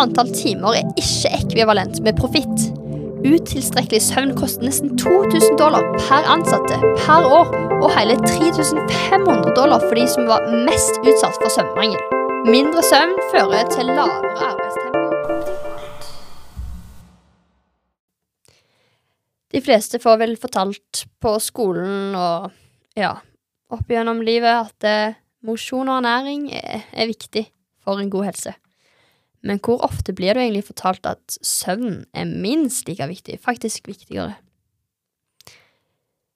antall 0.00 0.30
timer 0.32 0.78
er 0.78 0.88
ikke 1.00 1.32
ekvivalent 1.36 2.00
med 2.04 2.16
profitt. 2.16 2.68
Utilstrekkelig 3.22 4.00
søvn 4.02 4.32
koster 4.38 4.66
nesten 4.66 4.96
2000 4.98 5.58
dollar 5.60 5.84
per 5.98 6.26
ansatte 6.32 6.78
per 7.04 7.26
år, 7.26 7.52
og 7.82 7.92
hele 7.94 8.16
3500 8.24 9.52
dollar 9.58 9.82
for 9.84 9.98
de 9.98 10.06
som 10.10 10.26
var 10.30 10.48
mest 10.66 10.98
utsatt 11.04 11.38
for 11.38 11.52
søvnmangel. 11.54 12.00
Mindre 12.50 12.82
søvn 12.82 13.14
fører 13.30 13.68
til 13.70 13.92
lavere 13.92 14.48
arbeidstempo. 14.48 15.02
De 19.52 19.60
fleste 19.60 20.00
får 20.00 20.16
vel 20.22 20.34
fortalt 20.40 21.04
på 21.20 21.36
skolen 21.44 22.16
og 22.16 22.50
ja, 22.96 23.12
opp 23.70 23.92
gjennom 23.92 24.24
livet 24.24 24.66
at 24.66 24.88
eh, 24.88 25.20
mosjon 25.44 25.90
og 25.92 26.00
ernæring 26.00 26.48
er, 26.56 26.88
er 26.90 27.10
viktig 27.10 27.44
for 27.84 28.00
en 28.00 28.10
god 28.10 28.30
helse. 28.32 28.56
Men 29.42 29.58
hvor 29.58 29.82
ofte 29.82 30.14
blir 30.14 30.34
du 30.34 30.42
egentlig 30.42 30.68
fortalt 30.68 31.06
at 31.08 31.38
søvn 31.42 32.04
er 32.14 32.30
minst 32.30 32.86
like 32.88 33.06
viktig, 33.10 33.40
faktisk 33.42 33.90
viktigere? 33.90 34.36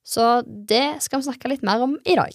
Så 0.06 0.42
det 0.46 1.02
skal 1.02 1.20
vi 1.20 1.29
snakke 1.29 1.51
litt 1.51 1.65
mer 1.66 1.82
om 1.82 1.96
i 2.06 2.15
dag. 2.19 2.34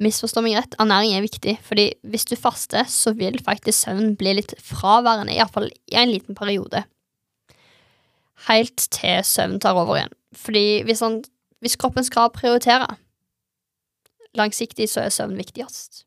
Misforstå 0.00 0.40
meg 0.44 0.56
rett, 0.56 0.76
ernæring 0.80 1.12
er 1.12 1.24
viktig, 1.24 1.58
fordi 1.64 1.90
hvis 2.08 2.24
du 2.28 2.36
faster, 2.40 2.86
så 2.88 3.12
vil 3.16 3.36
faktisk 3.44 3.84
søvn 3.84 4.14
bli 4.20 4.32
litt 4.38 4.54
fraværende, 4.64 5.34
iallfall 5.36 5.68
i 5.68 5.98
en 6.00 6.12
liten 6.12 6.36
periode. 6.36 6.86
Helt 8.48 8.86
til 8.96 9.20
søvn 9.28 9.60
tar 9.60 9.76
over 9.76 9.98
igjen. 9.98 10.16
Fordi 10.36 10.82
hvis, 10.88 11.02
han, 11.04 11.20
hvis 11.60 11.76
kroppen 11.80 12.06
skal 12.06 12.32
prioritere, 12.32 12.88
langsiktig 14.36 14.88
så 14.88 15.04
er 15.04 15.12
søvn 15.12 15.36
viktigst. 15.36 16.06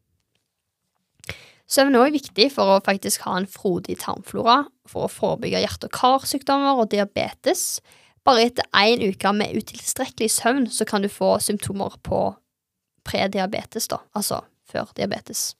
Søvn 1.69 1.95
er 1.95 2.03
også 2.03 2.17
viktig 2.17 2.47
for 2.53 2.75
å 2.75 2.83
faktisk 2.83 3.23
ha 3.27 3.37
en 3.39 3.49
frodig 3.49 3.97
tarmflora, 4.03 4.63
for 4.89 5.07
å 5.07 5.11
forebygge 5.11 5.63
hjerte- 5.63 5.89
og 5.89 5.95
karsykdommer 5.95 6.81
og 6.81 6.91
diabetes. 6.91 7.81
Bare 8.27 8.47
etter 8.47 8.67
én 8.77 9.03
uke 9.03 9.31
med 9.35 9.55
utilstrekkelig 9.57 10.31
søvn 10.31 10.67
så 10.71 10.85
kan 10.87 11.03
du 11.03 11.09
få 11.11 11.37
symptomer 11.43 11.95
på 12.03 12.33
prediabetes, 13.07 13.87
da, 13.91 13.99
altså 14.15 14.43
før 14.69 14.91
diabetes. 14.95 15.53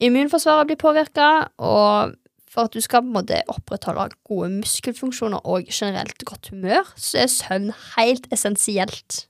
Immunforsvaret 0.00 0.70
blir 0.70 0.80
påvirka, 0.80 1.30
og 1.58 2.16
for 2.50 2.66
at 2.66 2.74
du 2.74 2.82
skal 2.82 3.04
på 3.04 3.10
en 3.10 3.16
måte 3.18 3.42
opprettholde 3.52 4.08
gode 4.26 4.50
muskelfunksjoner 4.58 5.44
og 5.46 5.68
generelt 5.70 6.24
godt 6.26 6.50
humør, 6.50 6.88
så 6.96 7.24
er 7.24 7.30
søvn 7.30 7.70
helt 7.96 8.26
essensielt. 8.34 9.26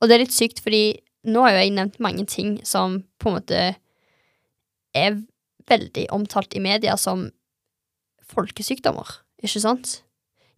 Og 0.00 0.08
det 0.08 0.16
er 0.16 0.24
litt 0.24 0.36
sykt, 0.36 0.62
fordi 0.64 1.00
nå 1.28 1.42
har 1.44 1.56
jo 1.56 1.64
jeg 1.64 1.74
nevnt 1.76 2.00
mange 2.00 2.24
ting 2.28 2.54
som 2.64 3.02
på 3.20 3.28
en 3.28 3.36
måte 3.36 3.64
er 4.96 5.20
veldig 5.70 6.06
omtalt 6.14 6.54
i 6.56 6.62
media 6.62 6.96
som 6.98 7.28
folkesykdommer, 8.30 9.20
ikke 9.42 9.62
sant? 9.62 10.00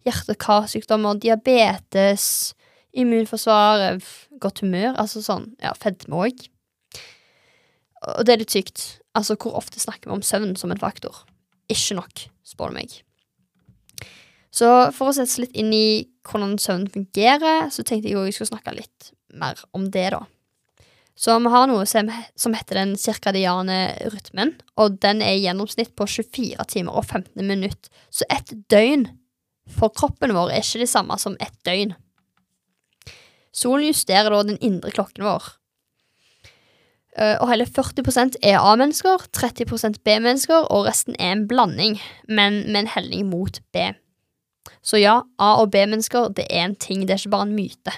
Hjerte- 0.05 0.35
og 0.35 0.41
karsykdommer, 0.43 1.19
diabetes, 1.21 2.53
immunforsvar, 2.93 4.01
godt 4.41 4.61
humør, 4.61 4.93
altså 4.99 5.23
sånn, 5.23 5.53
ja, 5.63 5.73
fedme 5.79 6.25
òg. 6.27 6.43
Og 8.03 8.25
det 8.27 8.33
er 8.33 8.41
litt 8.43 8.53
sykt. 8.53 8.83
Altså, 9.15 9.37
hvor 9.39 9.55
ofte 9.57 9.79
snakker 9.79 10.09
vi 10.09 10.17
om 10.17 10.25
søvn 10.25 10.55
som 10.59 10.73
en 10.73 10.81
faktor? 10.81 11.23
Ikke 11.71 11.97
nok, 11.97 12.25
spør 12.45 12.73
du 12.73 12.79
meg. 12.81 12.99
Så 14.53 14.69
for 14.93 15.09
å 15.09 15.15
sette 15.15 15.31
oss 15.31 15.41
litt 15.41 15.55
inn 15.57 15.71
i 15.73 16.05
hvordan 16.27 16.57
søvn 16.61 16.85
fungerer, 16.93 17.69
så 17.73 17.85
tenkte 17.85 18.11
jeg 18.11 18.19
òg 18.19 18.29
jeg 18.29 18.37
skulle 18.37 18.53
snakke 18.53 18.75
litt 18.77 19.13
mer 19.33 19.57
om 19.73 19.87
det, 19.93 20.11
da. 20.13 20.21
Så 21.15 21.35
vi 21.39 21.49
har 21.53 21.67
noe 21.69 21.85
som, 21.85 22.09
heter 22.55 22.79
den 22.79 22.95
cirkadiane 22.97 23.93
rytmen, 24.09 24.55
og 24.81 24.97
den 25.03 25.21
er 25.21 25.35
i 25.37 25.43
gjennomsnitt 25.43 25.93
på 25.95 26.07
24 26.09 26.65
timer 26.71 26.97
og 26.97 27.05
15 27.05 27.45
minutter. 27.45 27.91
Så 28.09 28.25
et 28.33 28.49
døgn 28.73 29.05
for 29.77 29.93
kroppen 29.93 30.33
vår 30.35 30.51
er 30.51 30.65
ikke 30.65 30.81
det 30.83 30.89
samme 30.89 31.17
som 31.21 31.37
et 31.39 31.53
døgn. 31.67 31.93
Solen 33.53 33.91
justerer 33.91 34.33
da 34.33 34.41
den 34.47 34.57
indre 34.65 34.91
klokken 34.91 35.27
vår. 35.27 35.51
Eh, 37.15 37.37
Og 37.37 37.49
hele 37.51 37.67
40% 37.69 38.39
er 38.41 38.57
A-mennesker, 38.57 39.27
30% 39.37 40.01
B-mennesker, 40.03 40.65
og 40.73 40.87
resten 40.87 41.15
er 41.19 41.35
en 41.35 41.47
blanding, 41.47 41.99
men 42.27 42.63
med 42.71 42.79
en 42.83 42.87
helling 42.95 43.29
mot 43.29 43.59
B. 43.71 43.91
Så 44.81 44.97
ja, 44.97 45.21
A- 45.39 45.59
og 45.61 45.69
B-mennesker 45.71 46.33
det 46.33 46.47
er 46.49 46.65
en 46.65 46.75
ting, 46.75 47.05
det 47.05 47.13
er 47.13 47.21
ikke 47.21 47.35
bare 47.37 47.47
en 47.47 47.55
myte. 47.55 47.93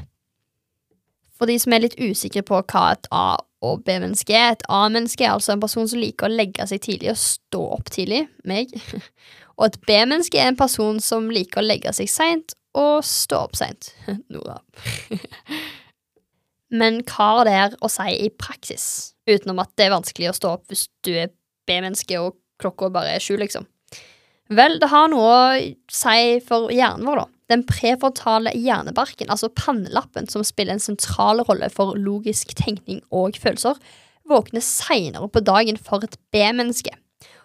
For 1.35 1.49
de 1.49 1.57
som 1.59 1.75
er 1.75 1.83
litt 1.83 1.97
usikre 1.99 2.43
på 2.47 2.61
hva 2.61 2.85
et 2.93 3.09
A- 3.11 3.43
og 3.65 3.81
B-menneske 3.87 4.35
er, 4.35 4.53
et 4.53 4.65
A-menneske 4.71 5.25
er 5.25 5.33
altså 5.33 5.55
en 5.55 5.63
person 5.63 5.87
som 5.89 5.99
liker 5.99 6.27
å 6.27 6.35
legge 6.35 6.67
seg 6.69 6.83
tidlig 6.85 7.11
og 7.15 7.19
stå 7.19 7.63
opp 7.77 7.89
tidlig, 7.93 8.25
meg. 8.47 8.73
Og 9.55 9.69
et 9.69 9.77
B-menneske 9.87 10.35
er 10.35 10.49
en 10.51 10.59
person 10.59 10.97
som 10.99 11.29
liker 11.31 11.61
å 11.61 11.65
legge 11.65 11.93
seg 11.95 12.09
seint 12.11 12.55
og 12.75 13.05
stå 13.07 13.45
opp 13.47 13.55
seint, 13.55 13.93
Nora. 14.33 14.57
Men 16.75 16.99
hva 17.07 17.29
har 17.37 17.47
det 17.47 17.53
her 17.55 17.77
å 17.79 17.89
si 17.91 18.09
i 18.25 18.31
praksis, 18.35 18.87
utenom 19.29 19.61
at 19.63 19.71
det 19.79 19.87
er 19.87 19.95
vanskelig 19.95 20.33
å 20.33 20.35
stå 20.35 20.51
opp 20.57 20.67
hvis 20.71 20.89
du 21.07 21.13
er 21.13 21.31
B-menneske 21.69 22.19
og 22.19 22.35
klokka 22.61 22.91
bare 22.91 23.15
er 23.15 23.23
sju, 23.23 23.37
liksom? 23.39 23.67
Vel, 24.55 24.75
det 24.81 24.91
har 24.91 25.07
noe 25.09 25.29
å 25.31 25.45
si 25.89 26.41
for 26.45 26.67
hjernen 26.73 27.07
vår, 27.07 27.23
da. 27.23 27.34
Den 27.51 27.61
prefrontale 27.69 28.55
hjernebarken, 28.57 29.29
altså 29.29 29.51
pannelappen, 29.53 30.25
som 30.31 30.43
spiller 30.43 30.75
en 30.75 30.81
sentral 30.81 31.43
rolle 31.45 31.69
for 31.73 31.97
logisk 31.99 32.55
tenkning 32.57 33.03
og 33.13 33.37
følelser, 33.37 33.77
våkner 34.25 34.63
seinere 34.65 35.29
på 35.29 35.43
dagen 35.45 35.77
for 35.77 36.05
et 36.05 36.17
B-menneske. 36.33 36.95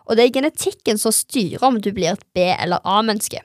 Og 0.09 0.17
det 0.17 0.25
er 0.25 0.35
genetikken 0.39 0.99
som 0.99 1.13
styrer 1.15 1.67
om 1.69 1.77
du 1.79 1.93
blir 1.95 2.15
et 2.15 2.25
B- 2.35 2.57
eller 2.57 2.81
A-menneske. 2.89 3.43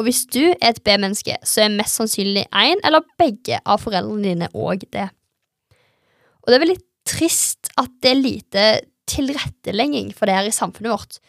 Og 0.00 0.08
hvis 0.08 0.24
du 0.32 0.40
er 0.54 0.72
et 0.72 0.80
B-menneske, 0.82 1.36
så 1.44 1.66
er 1.66 1.76
mest 1.76 2.00
sannsynlig 2.00 2.46
én 2.48 2.80
eller 2.82 3.04
begge 3.20 3.60
av 3.60 3.84
foreldrene 3.84 4.24
dine 4.24 4.48
òg 4.56 4.88
det. 4.94 5.10
Og 6.42 6.48
det 6.48 6.56
er 6.56 6.64
veldig 6.64 6.80
trist 7.06 7.68
at 7.78 7.92
det 8.02 8.10
er 8.10 8.18
lite 8.18 8.64
tilrettelegging 9.12 10.10
for 10.16 10.26
det 10.26 10.38
her 10.38 10.48
i 10.48 10.54
samfunnet 10.54 10.94
vårt. 10.94 11.20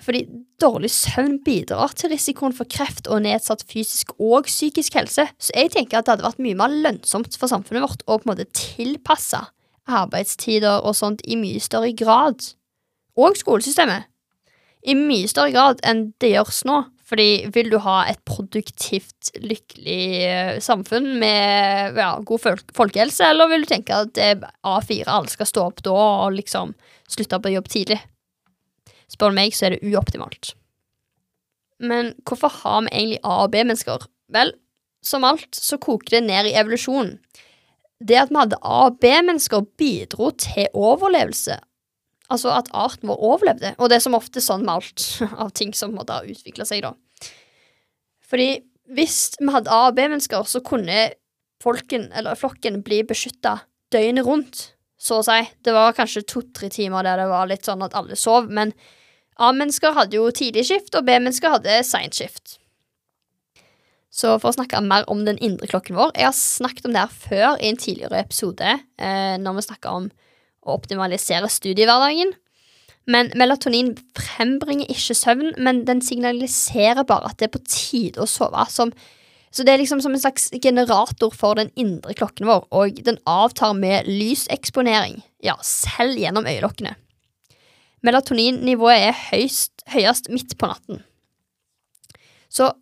Fordi 0.00 0.24
dårlig 0.60 0.90
søvn 0.94 1.38
bidrar 1.44 1.92
til 1.96 2.12
risikoen 2.14 2.54
for 2.56 2.68
kreft 2.70 3.08
og 3.10 3.22
nedsatt 3.26 3.64
fysisk 3.68 4.14
og 4.18 4.48
psykisk 4.48 4.96
helse, 4.96 5.26
så 5.28 5.56
jeg 5.56 5.72
tenker 5.74 6.00
at 6.00 6.08
det 6.08 6.16
hadde 6.16 6.28
vært 6.28 6.44
mye 6.44 6.58
mer 6.58 6.76
lønnsomt 6.86 7.36
for 7.36 7.52
samfunnet 7.52 7.84
vårt 7.84 8.04
å 8.06 8.16
på 8.16 8.24
en 8.24 8.32
måte 8.32 8.48
tilpasse 8.56 9.42
arbeidstider 9.90 10.84
og 10.86 10.96
sånt 10.96 11.24
i 11.24 11.36
mye 11.40 11.60
større 11.62 11.92
grad. 11.96 12.40
Og 13.18 13.36
skolesystemet. 13.36 14.06
I 14.88 14.94
mye 14.96 15.28
større 15.28 15.52
grad 15.52 15.82
enn 15.84 16.10
det 16.22 16.32
gjøres 16.32 16.62
nå. 16.68 16.82
Fordi 17.10 17.50
vil 17.50 17.72
du 17.72 17.80
ha 17.82 18.04
et 18.06 18.20
produktivt, 18.22 19.32
lykkelig 19.42 20.04
eh, 20.28 20.52
samfunn 20.62 21.08
med 21.18 21.98
ja, 21.98 22.12
god 22.22 22.44
folkehelse, 22.76 23.32
eller 23.32 23.50
vil 23.50 23.66
du 23.66 23.72
tenke 23.72 23.96
at 24.04 24.20
er 24.22 24.44
A4, 24.62 25.08
alle 25.10 25.32
skal 25.32 25.50
stå 25.50 25.64
opp 25.72 25.82
da 25.82 25.96
og 25.96 26.36
liksom 26.36 26.70
slutte 27.10 27.42
på 27.42 27.50
jobb 27.56 27.66
tidlig? 27.72 27.98
Spør 29.10 29.32
du 29.32 29.38
meg, 29.40 29.54
så 29.56 29.68
er 29.68 29.76
det 29.76 29.84
uoptimalt. 29.90 30.54
Men 31.80 32.12
hvorfor 32.28 32.52
har 32.60 32.84
vi 32.86 32.92
egentlig 32.92 33.20
A- 33.24 33.42
og 33.44 33.52
B-mennesker? 33.54 34.04
Vel, 34.30 34.52
som 35.02 35.24
alt 35.24 35.56
så 35.56 35.78
koker 35.80 36.18
det 36.18 36.26
ned 36.28 36.50
i 36.50 36.54
evolusjonen. 36.60 37.16
Det 38.00 38.16
at 38.16 38.30
vi 38.32 38.38
hadde 38.40 38.60
A- 38.62 38.86
og 38.88 39.00
B-mennesker, 39.00 39.66
bidro 39.80 40.30
til 40.38 40.68
overlevelse. 40.76 41.58
Altså 42.30 42.52
at 42.54 42.70
arten 42.76 43.10
vår 43.10 43.24
overlevde. 43.32 43.74
Og 43.78 43.90
det 43.90 43.98
er 43.98 44.04
som 44.04 44.14
ofte 44.14 44.42
sånn 44.44 44.62
med 44.64 44.76
alt 44.76 45.06
av 45.42 45.50
ting 45.56 45.72
som 45.76 45.96
måtte 45.96 46.20
ha 46.20 46.26
utvikla 46.28 46.68
seg, 46.68 46.84
da. 46.86 46.94
Fordi 48.30 48.60
hvis 48.94 49.32
vi 49.40 49.50
hadde 49.50 49.72
A- 49.72 49.88
og 49.88 49.96
B-mennesker, 49.98 50.46
så 50.46 50.62
kunne 50.62 51.08
folken, 51.60 52.08
eller 52.16 52.38
flokken, 52.38 52.80
bli 52.84 53.02
beskytta 53.08 53.58
døgnet 53.92 54.26
rundt, 54.26 54.62
så 55.00 55.20
å 55.20 55.24
si. 55.26 55.40
Det 55.64 55.74
var 55.74 55.96
kanskje 55.96 56.22
to-tre 56.28 56.68
timer 56.72 57.04
der 57.06 57.22
det 57.22 57.28
var 57.30 57.48
litt 57.50 57.66
sånn 57.66 57.82
at 57.84 57.96
alle 57.98 58.16
sov, 58.18 58.50
men 58.52 58.72
A-mennesker 59.40 59.94
hadde 59.96 60.18
jo 60.18 60.30
tidlig 60.36 60.66
skift, 60.68 60.92
og 60.94 61.06
B-mennesker 61.08 61.54
hadde 61.56 61.80
seint 61.88 62.16
skift. 62.16 62.58
Så 64.10 64.34
for 64.42 64.50
å 64.50 64.56
snakke 64.56 64.80
mer 64.82 65.06
om 65.10 65.22
den 65.24 65.38
indre 65.38 65.68
klokken 65.70 65.94
vår 65.94 66.10
Jeg 66.18 66.26
har 66.26 66.34
snakket 66.34 66.88
om 66.88 66.96
det 66.96 67.04
her 67.04 67.12
før 67.14 67.60
i 67.60 67.70
en 67.70 67.78
tidligere 67.78 68.20
episode, 68.24 68.72
eh, 68.98 69.36
når 69.38 69.56
vi 69.56 69.66
snakka 69.68 69.92
om 70.00 70.08
å 70.66 70.74
optimalisere 70.74 71.48
studiehverdagen. 71.48 72.34
Men 73.10 73.30
melatonin 73.38 73.94
frembringer 74.18 74.90
ikke 74.92 75.16
søvn, 75.16 75.54
men 75.62 75.84
den 75.88 76.02
signaliserer 76.04 77.06
bare 77.06 77.30
at 77.30 77.38
det 77.40 77.48
er 77.48 77.54
på 77.54 77.62
tide 77.64 78.20
å 78.20 78.28
sove. 78.28 78.66
Som, 78.68 78.92
så 79.50 79.64
det 79.64 79.72
er 79.72 79.80
liksom 79.80 80.02
som 80.04 80.12
en 80.14 80.22
slags 80.22 80.50
generator 80.60 81.32
for 81.34 81.56
den 81.58 81.72
indre 81.80 82.14
klokken 82.18 82.50
vår, 82.50 82.66
og 82.76 83.00
den 83.06 83.18
avtar 83.30 83.72
med 83.78 84.10
lyseksponering, 84.10 85.22
ja, 85.46 85.56
selv 85.64 86.18
gjennom 86.20 86.50
øyelokkene. 86.50 86.98
Melatoninnivået 88.06 89.10
er 89.10 89.16
høyst, 89.30 89.82
høyest 89.92 90.30
midt 90.32 90.56
på 90.58 90.70
natten. 90.70 91.02
Så 92.50 92.72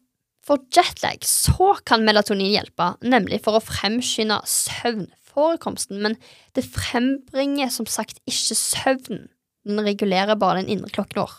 for 0.49 0.62
jetlag 0.73 1.25
så 1.29 1.75
kan 1.85 2.06
melatonin 2.06 2.55
hjelpe, 2.55 2.94
nemlig 3.05 3.43
for 3.44 3.59
å 3.59 3.65
fremskynde 3.65 4.38
søvnforekomsten, 4.49 5.99
men 6.05 6.17
det 6.56 6.65
frembringer 6.70 7.69
som 7.75 7.88
sagt 7.91 8.23
ikke 8.31 8.56
søvn. 8.56 9.26
Den 9.69 9.82
regulerer 9.85 10.38
bare 10.41 10.62
den 10.62 10.73
indre 10.79 10.94
klokken 10.94 11.20
vår. 11.20 11.35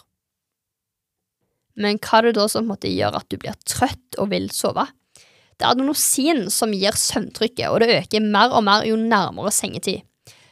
Men 1.79 1.97
hva 2.03 2.19
er 2.19 2.27
det 2.27 2.37
da 2.37 2.45
som 2.51 2.67
måtte 2.69 2.91
gjøre 2.91 3.23
at 3.23 3.31
du 3.31 3.39
blir 3.41 3.55
trøtt 3.65 4.19
og 4.19 4.29
vil 4.33 4.49
sove? 4.53 4.85
Det 5.59 5.65
er 5.65 5.73
adenosin 5.73 6.45
som 6.53 6.75
gir 6.75 6.95
søvntrykket, 6.95 7.67
og 7.71 7.81
det 7.81 7.95
øker 7.97 8.23
mer 8.23 8.53
og 8.55 8.63
mer 8.67 8.85
jo 8.87 8.99
nærmere 8.99 9.51
sengetid. 9.55 10.03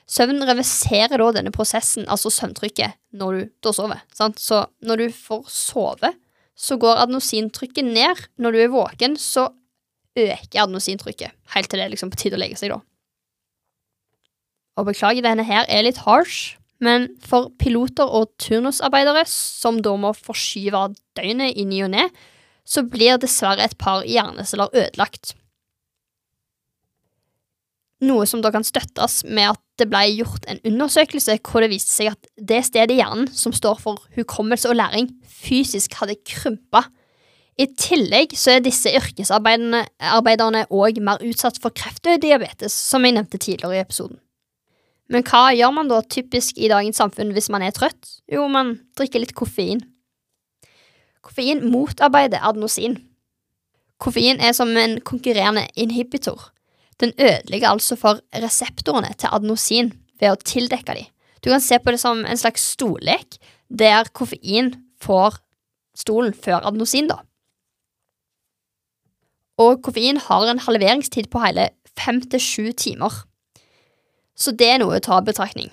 Søvn 0.08 0.40
reverserer 0.48 1.20
da 1.20 1.32
denne 1.36 1.52
prosessen, 1.52 2.06
altså 2.08 2.32
søvntrykket, 2.32 2.96
når 3.20 3.36
du 3.36 3.50
da 3.66 3.74
sover. 3.76 4.04
Sant? 4.16 4.40
Så 4.40 4.64
når 4.80 5.02
du 5.02 5.08
får 5.16 5.48
sove, 5.52 6.14
så 6.58 6.78
går 6.80 7.04
adenosintrykket 7.04 7.86
ned. 7.86 8.22
Når 8.40 8.56
du 8.56 8.60
er 8.64 8.72
våken, 8.74 9.18
så 9.20 9.50
øker 10.18 10.64
adenosintrykket, 10.64 11.36
helt 11.54 11.70
til 11.70 11.80
det 11.80 11.86
er 11.86 11.92
liksom 11.92 12.14
på 12.14 12.22
tide 12.24 12.40
å 12.40 12.42
legge 12.42 12.58
seg, 12.60 12.72
da. 12.74 12.80
Og 14.78 14.88
beklager, 14.88 15.26
denne 15.26 15.46
her 15.46 15.68
er 15.68 15.84
litt 15.86 16.00
harsh, 16.06 16.56
men 16.84 17.10
for 17.26 17.50
piloter 17.58 18.06
og 18.06 18.30
turnusarbeidere 18.42 19.24
som 19.30 19.82
da 19.82 19.96
må 19.98 20.14
forskyve 20.14 20.84
døgnet 21.18 21.58
i 21.58 21.66
ny 21.66 21.82
og 21.88 21.94
ne, 21.96 22.08
så 22.68 22.84
blir 22.86 23.18
dessverre 23.22 23.66
et 23.66 23.78
par 23.82 24.06
hjerneceller 24.06 24.74
ødelagt. 24.74 25.34
Noe 28.06 28.28
som 28.30 28.44
da 28.46 28.52
kan 28.54 28.66
støttes 28.66 29.24
med 29.26 29.56
at 29.56 29.62
det 29.82 29.88
ble 29.90 30.04
gjort 30.20 30.46
en 30.50 30.60
undersøkelse 30.70 31.40
hvor 31.42 31.64
det 31.64 31.72
viste 31.72 31.94
seg 31.96 32.12
at 32.12 32.30
det 32.38 32.60
stedet 32.68 32.94
i 32.94 33.00
hjernen 33.00 33.26
som 33.34 33.56
står 33.56 33.80
for 33.82 34.04
hukommelse 34.18 34.70
og 34.70 34.78
læring, 34.78 35.10
fysisk 35.26 35.98
hadde 35.98 36.20
krympa. 36.26 36.84
I 37.58 37.66
tillegg 37.74 38.36
så 38.38 38.54
er 38.54 38.62
disse 38.66 38.92
yrkesarbeiderne 38.94 40.68
òg 40.70 41.02
mer 41.02 41.24
utsatt 41.26 41.58
for 41.62 41.74
kreft 41.74 42.06
og 42.06 42.22
diabetes, 42.22 42.74
som 42.74 43.06
jeg 43.06 43.18
nevnte 43.18 43.42
tidligere 43.42 43.80
i 43.80 43.82
episoden. 43.82 44.20
Men 45.10 45.24
hva 45.26 45.48
gjør 45.56 45.74
man 45.74 45.90
da 45.90 46.04
typisk 46.04 46.60
i 46.60 46.70
dagens 46.70 47.00
samfunn 47.00 47.32
hvis 47.34 47.50
man 47.50 47.64
er 47.66 47.74
trøtt? 47.74 48.20
Jo, 48.30 48.46
man 48.52 48.76
drikker 49.00 49.24
litt 49.24 49.34
koffein. 49.38 49.82
Koffein 51.26 51.64
motarbeider 51.72 52.44
adenosin. 52.46 53.00
Koffein 53.98 54.38
er 54.44 54.54
som 54.54 54.70
en 54.78 55.00
konkurrerende 55.02 55.66
inhibitor. 55.80 56.52
Den 57.00 57.14
ødelegger 57.20 57.70
altså 57.70 57.96
for 57.96 58.22
reseptorene 58.34 59.14
til 59.18 59.30
adenosin 59.32 59.92
ved 60.20 60.34
å 60.34 60.42
tildekke 60.42 60.98
dem. 60.98 61.10
Du 61.44 61.52
kan 61.52 61.62
se 61.62 61.78
på 61.80 61.94
det 61.94 62.02
som 62.02 62.24
en 62.26 62.40
slags 62.40 62.64
stollek, 62.74 63.38
der 63.70 64.10
koffein 64.18 64.74
får 65.02 65.38
stolen 65.98 66.34
før 66.34 66.66
adenosin, 66.66 67.10
da. 67.12 67.22
Og 69.62 69.82
koffein 69.86 70.18
har 70.22 70.50
en 70.50 70.62
halveringstid 70.62 71.30
på 71.34 71.42
hele 71.42 71.70
fem 71.98 72.22
til 72.22 72.42
sju 72.42 72.72
timer. 72.78 73.14
Så 74.38 74.54
det 74.54 74.70
er 74.70 74.82
noe 74.82 74.98
å 74.98 75.04
ta 75.04 75.18
i 75.18 75.26
betraktning. 75.26 75.72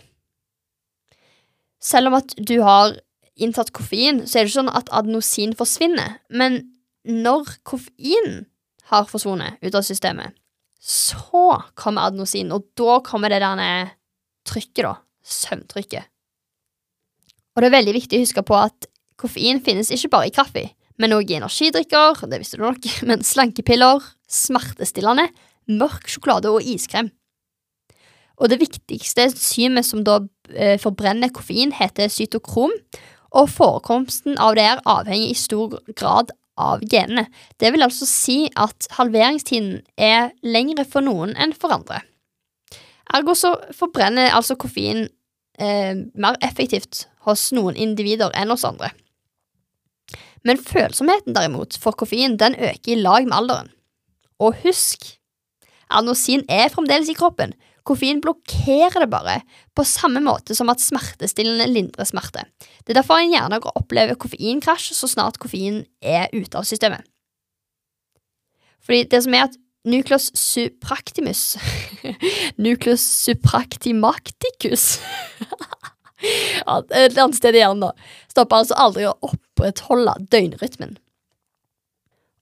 Selv 1.84 2.08
om 2.08 2.16
at 2.20 2.32
du 2.40 2.62
har 2.64 2.96
inntatt 3.36 3.74
koffein, 3.76 4.22
så 4.24 4.38
er 4.38 4.44
det 4.44 4.52
ikke 4.52 4.60
sånn 4.62 4.72
at 4.72 4.92
adenosin 4.94 5.52
forsvinner. 5.56 6.16
Men 6.32 6.62
når 7.04 7.58
koffein 7.68 8.46
har 8.88 9.08
forsvunnet 9.10 9.60
ut 9.60 9.76
av 9.76 9.84
systemet, 9.84 10.32
så 10.84 11.46
kommer 11.80 12.10
adenosin, 12.10 12.52
og 12.52 12.66
da 12.76 12.98
kommer 13.04 13.32
det 13.32 13.40
der 13.40 13.94
trykket, 14.44 14.84
da. 14.84 14.94
Søvntrykket. 15.24 16.10
Og 17.54 17.62
det 17.62 17.68
er 17.70 17.76
veldig 17.78 17.94
viktig 17.96 18.18
å 18.18 18.24
huske 18.26 18.42
på 18.44 18.56
at 18.58 18.88
koffein 19.20 19.62
finnes 19.64 19.88
ikke 19.94 20.10
bare 20.12 20.28
i 20.28 20.34
kaffe, 20.34 20.66
men 21.00 21.14
òg 21.16 21.30
i 21.32 21.38
energidrikker, 21.38 22.20
det 22.28 22.42
visste 22.42 22.60
du 22.60 22.66
nok, 22.66 22.84
men 23.08 23.24
slankepiller, 23.24 24.04
smertestillende, 24.28 25.30
mørk 25.72 26.10
sjokolade 26.12 26.52
og 26.52 26.66
iskrem. 26.68 27.08
Og 28.42 28.50
det 28.50 28.60
viktigste 28.60 29.28
enzymet 29.30 29.86
som 29.86 30.02
da 30.04 30.18
eh, 30.52 30.76
forbrenner 30.82 31.32
koffein, 31.32 31.72
heter 31.72 32.10
cytokrom, 32.12 32.74
og 33.34 33.50
forekomsten 33.50 34.36
av 34.42 34.58
det 34.58 34.66
er 34.68 34.82
avhengig 34.86 35.32
i 35.32 35.38
stor 35.38 35.78
grad 35.96 36.34
av 36.60 36.82
genene. 36.86 37.26
Det 37.58 37.72
vil 37.74 37.84
altså 37.86 38.06
si 38.08 38.38
at 38.60 38.88
halveringstiden 38.98 39.80
er 39.98 40.32
lengre 40.46 40.86
for 40.88 41.04
noen 41.04 41.34
enn 41.40 41.54
for 41.56 41.74
andre. 41.74 42.00
Ergo 43.14 43.34
så 43.36 43.54
forbrenner 43.76 44.32
altså 44.34 44.56
koffein 44.58 45.06
eh, 45.60 45.94
mer 46.14 46.38
effektivt 46.44 47.06
hos 47.26 47.50
noen 47.56 47.76
individer 47.76 48.32
enn 48.38 48.52
hos 48.52 48.64
andre. 48.66 48.90
Men 50.44 50.60
følsomheten 50.60 51.36
derimot 51.36 51.76
for 51.80 51.96
koffein 51.96 52.38
den 52.40 52.56
øker 52.56 52.94
i 52.94 53.00
lag 53.00 53.26
med 53.28 53.36
alderen. 53.38 53.70
Og 54.42 54.58
husk, 54.64 55.06
adenosin 55.88 56.44
er 56.52 56.72
fremdeles 56.72 57.08
i 57.08 57.16
kroppen, 57.16 57.54
Koffein 57.84 58.20
blokkerer 58.24 59.02
det 59.02 59.10
bare, 59.12 59.40
på 59.76 59.84
samme 59.84 60.22
måte 60.24 60.56
som 60.56 60.70
at 60.72 60.80
smertestillende 60.80 61.66
lindrer 61.68 62.08
smerte. 62.08 62.46
Det 62.84 62.94
er 62.94 63.00
derfor 63.02 63.20
en 63.20 63.34
gjerne 63.34 63.60
opplever 63.74 64.16
koffeinkrasj 64.20 64.94
så 64.96 65.10
snart 65.10 65.36
koffein 65.42 65.82
er 66.00 66.32
ute 66.32 66.56
av 66.56 66.64
systemet. 66.68 67.04
Fordi 68.84 69.04
det 69.12 69.20
som 69.24 69.36
er 69.36 69.46
at 69.48 69.60
nucleus 69.84 70.30
supractimus 70.36 71.56
Nucleus 72.64 73.04
supractimacticus 73.24 74.84
Et 76.24 77.18
annet 77.20 77.36
sted 77.36 77.52
i 77.52 77.60
hjernen, 77.60 77.84
da. 77.84 77.90
Stopper 78.32 78.62
altså 78.62 78.76
aldri 78.80 79.04
å 79.04 79.16
opprettholde 79.26 80.14
døgnrytmen. 80.32 80.94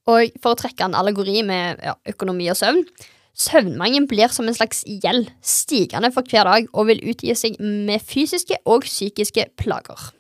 Og 0.07 0.37
for 0.43 0.55
å 0.55 0.59
trekke 0.61 0.87
en 0.87 0.95
allegori 0.99 1.43
med 1.47 1.83
ja, 1.83 1.97
økonomi 2.13 2.47
og 2.53 2.61
søvn, 2.61 2.85
Søvnmangel 3.33 4.07
blir 4.09 4.29
som 4.29 4.49
en 4.49 4.57
slags 4.57 4.83
gjeld, 4.85 5.31
stigende 5.41 6.13
for 6.13 6.27
hver 6.29 6.45
dag, 6.49 6.67
og 6.73 6.91
vil 6.91 7.01
utgi 7.13 7.33
seg 7.39 7.57
med 7.61 8.05
fysiske 8.05 8.59
og 8.69 8.85
psykiske 8.85 9.47
plager. 9.61 10.13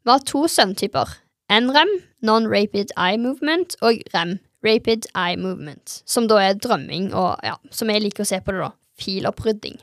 Vi 0.00 0.12
har 0.12 0.22
to 0.24 0.46
søvntyper, 0.48 1.18
NREM, 1.50 1.90
Non-Rapid 2.22 2.94
Eye 2.96 3.18
Movement, 3.18 3.74
og 3.82 3.98
REM, 4.14 4.38
Rapid 4.64 5.10
Eye 5.16 5.36
Movement, 5.36 6.02
som 6.06 6.28
da 6.30 6.38
er 6.38 6.58
drømming 6.60 7.10
og, 7.14 7.40
ja, 7.44 7.56
som 7.74 7.90
jeg 7.90 8.04
liker 8.04 8.24
å 8.24 8.30
se 8.30 8.40
på 8.44 8.54
det, 8.54 8.62
da, 8.62 8.70
filopprydding. 9.00 9.80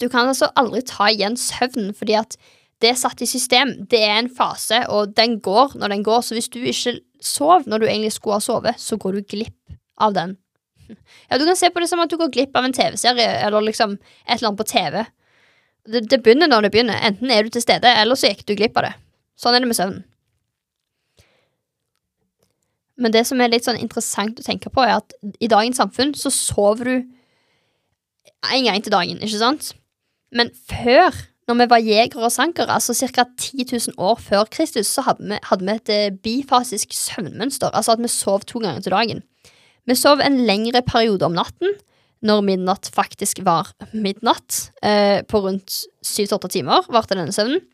Du 0.00 0.08
kan 0.08 0.28
altså 0.28 0.50
aldri 0.58 0.82
ta 0.86 1.08
igjen 1.12 1.38
søvn, 1.38 1.92
fordi 1.96 2.18
at 2.18 2.36
det 2.82 2.90
er 2.90 2.98
satt 2.98 3.22
i 3.22 3.28
system. 3.30 3.74
Det 3.90 4.00
er 4.02 4.18
en 4.18 4.30
fase, 4.34 4.82
og 4.90 5.14
den 5.16 5.38
går 5.40 5.76
når 5.78 5.94
den 5.94 6.02
går. 6.02 6.24
Så 6.26 6.34
hvis 6.34 6.50
du 6.50 6.58
ikke 6.58 6.96
sov 7.22 7.68
når 7.70 7.82
du 7.82 7.86
egentlig 7.86 8.12
skulle 8.16 8.40
ha 8.40 8.42
sovet, 8.42 8.80
så 8.82 8.98
går 8.98 9.18
du 9.18 9.28
glipp 9.34 9.58
av 10.00 10.14
den. 10.16 10.36
Ja, 11.30 11.38
du 11.38 11.46
kan 11.46 11.56
se 11.56 11.70
på 11.70 11.80
det 11.80 11.88
som 11.88 12.00
at 12.02 12.10
du 12.10 12.18
går 12.20 12.32
glipp 12.34 12.56
av 12.58 12.66
en 12.66 12.74
TV-serie, 12.76 13.28
eller 13.46 13.64
liksom 13.64 13.96
et 13.96 14.38
eller 14.38 14.50
annet 14.50 14.60
på 14.60 14.68
TV. 14.72 15.04
Det, 15.88 16.04
det, 16.10 16.20
begynner 16.22 16.50
når 16.50 16.66
det 16.66 16.72
begynner. 16.74 17.00
Enten 17.02 17.30
er 17.30 17.46
du 17.46 17.52
til 17.54 17.64
stede, 17.64 17.90
eller 18.02 18.18
så 18.18 18.30
gikk 18.30 18.44
du 18.46 18.54
glipp 18.58 18.76
av 18.78 18.90
det. 18.90 18.94
Sånn 19.40 19.56
er 19.56 19.64
det 19.64 19.70
med 19.70 19.78
søvnen. 19.78 20.04
Men 23.02 23.14
det 23.14 23.24
som 23.26 23.40
er 23.40 23.50
litt 23.50 23.66
sånn 23.66 23.80
interessant 23.80 24.38
å 24.38 24.46
tenke 24.46 24.70
på, 24.70 24.84
er 24.84 25.00
at 25.00 25.14
i 25.42 25.50
dagens 25.50 25.80
samfunn 25.80 26.12
så 26.18 26.30
sover 26.34 26.90
du 26.90 26.96
en 28.52 28.66
gang 28.66 28.82
til 28.82 28.94
dagen, 28.94 29.22
ikke 29.22 29.40
sant? 29.40 29.72
Men 30.34 30.52
før, 30.68 31.16
når 31.50 31.58
vi 31.58 31.66
var 31.72 31.82
jegere 31.82 32.28
og 32.28 32.34
sankere, 32.34 32.76
altså 32.76 32.94
ca. 32.94 33.24
10 33.26 33.66
000 33.72 33.98
år 34.02 34.20
før 34.22 34.46
Kristus, 34.52 34.90
så 34.92 35.04
hadde 35.08 35.26
vi, 35.28 35.40
hadde 35.48 35.66
vi 35.66 35.74
et 35.74 35.92
eh, 35.92 36.14
bifasisk 36.24 36.94
søvnmønster, 36.96 37.72
altså 37.72 37.96
at 37.96 38.02
vi 38.02 38.12
sov 38.12 38.46
to 38.46 38.62
ganger 38.62 38.84
til 38.84 38.94
dagen. 38.94 39.22
Vi 39.88 39.96
sov 39.98 40.22
en 40.22 40.38
lengre 40.46 40.82
periode 40.86 41.26
om 41.26 41.34
natten, 41.34 41.74
når 42.22 42.44
midnatt 42.46 42.90
faktisk 42.94 43.42
var 43.46 43.72
midnatt. 43.92 44.70
Eh, 44.82 45.24
på 45.26 45.42
rundt 45.42 45.82
syv 46.06 46.28
til 46.28 46.36
åtte 46.38 46.52
timer 46.54 46.86
varte 46.92 47.18
denne 47.18 47.34
søvnen. 47.34 47.64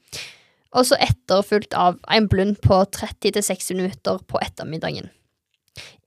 Og 0.76 0.84
så 0.88 0.98
etterfulgt 1.00 1.76
av 1.76 1.98
en 2.12 2.28
blund 2.28 2.58
på 2.64 2.80
30-60 2.96 3.76
minutter 3.76 4.20
på 4.28 4.40
ettermiddagen. 4.44 5.08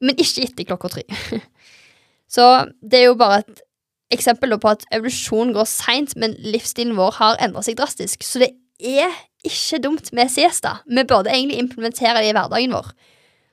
Men 0.02 0.18
ikke 0.18 0.46
etter 0.46 0.68
klokka 0.70 0.92
tre. 0.98 1.06
så 2.36 2.48
det 2.82 3.02
er 3.02 3.10
jo 3.10 3.20
bare 3.20 3.42
et 3.44 3.62
eksempel 4.12 4.58
på 4.60 4.74
at 4.74 4.84
evolusjonen 4.92 5.54
går 5.56 5.70
seint, 5.70 6.18
men 6.20 6.36
livsstilen 6.44 6.98
vår 6.98 7.18
har 7.22 7.40
endra 7.46 7.64
seg 7.66 7.78
drastisk. 7.80 8.26
Så 8.26 8.42
det 8.44 8.52
er 8.82 9.14
ikke 9.46 9.82
dumt 9.86 10.12
med 10.18 10.34
siesta. 10.34 10.80
Vi 10.86 11.06
burde 11.08 11.32
egentlig 11.32 11.62
implementere 11.62 12.22
det 12.22 12.32
i 12.32 12.36
hverdagen 12.36 12.76
vår. 12.76 12.92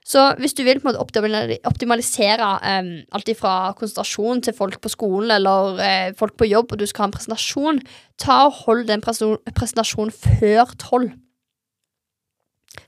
Så 0.09 0.23
hvis 0.41 0.57
du 0.57 0.63
vil 0.65 0.79
på 0.81 0.89
en 0.89 0.95
måte 0.95 1.59
optimalisere 1.69 2.49
um, 2.81 2.93
alt 3.13 3.31
fra 3.37 3.75
konsentrasjon 3.77 4.41
til 4.47 4.57
folk 4.57 4.79
på 4.81 4.93
skolen 4.93 5.35
eller 5.35 5.77
uh, 5.77 6.15
folk 6.17 6.39
på 6.41 6.49
jobb, 6.49 6.73
og 6.73 6.81
du 6.81 6.87
skal 6.89 7.05
ha 7.05 7.09
en 7.11 7.17
presentasjon, 7.17 7.83
ta 8.17 8.39
og 8.47 8.63
hold 8.63 8.87
den 8.89 9.05
presentasjonen 9.05 10.15
før 10.15 10.73
tolv. 10.81 11.13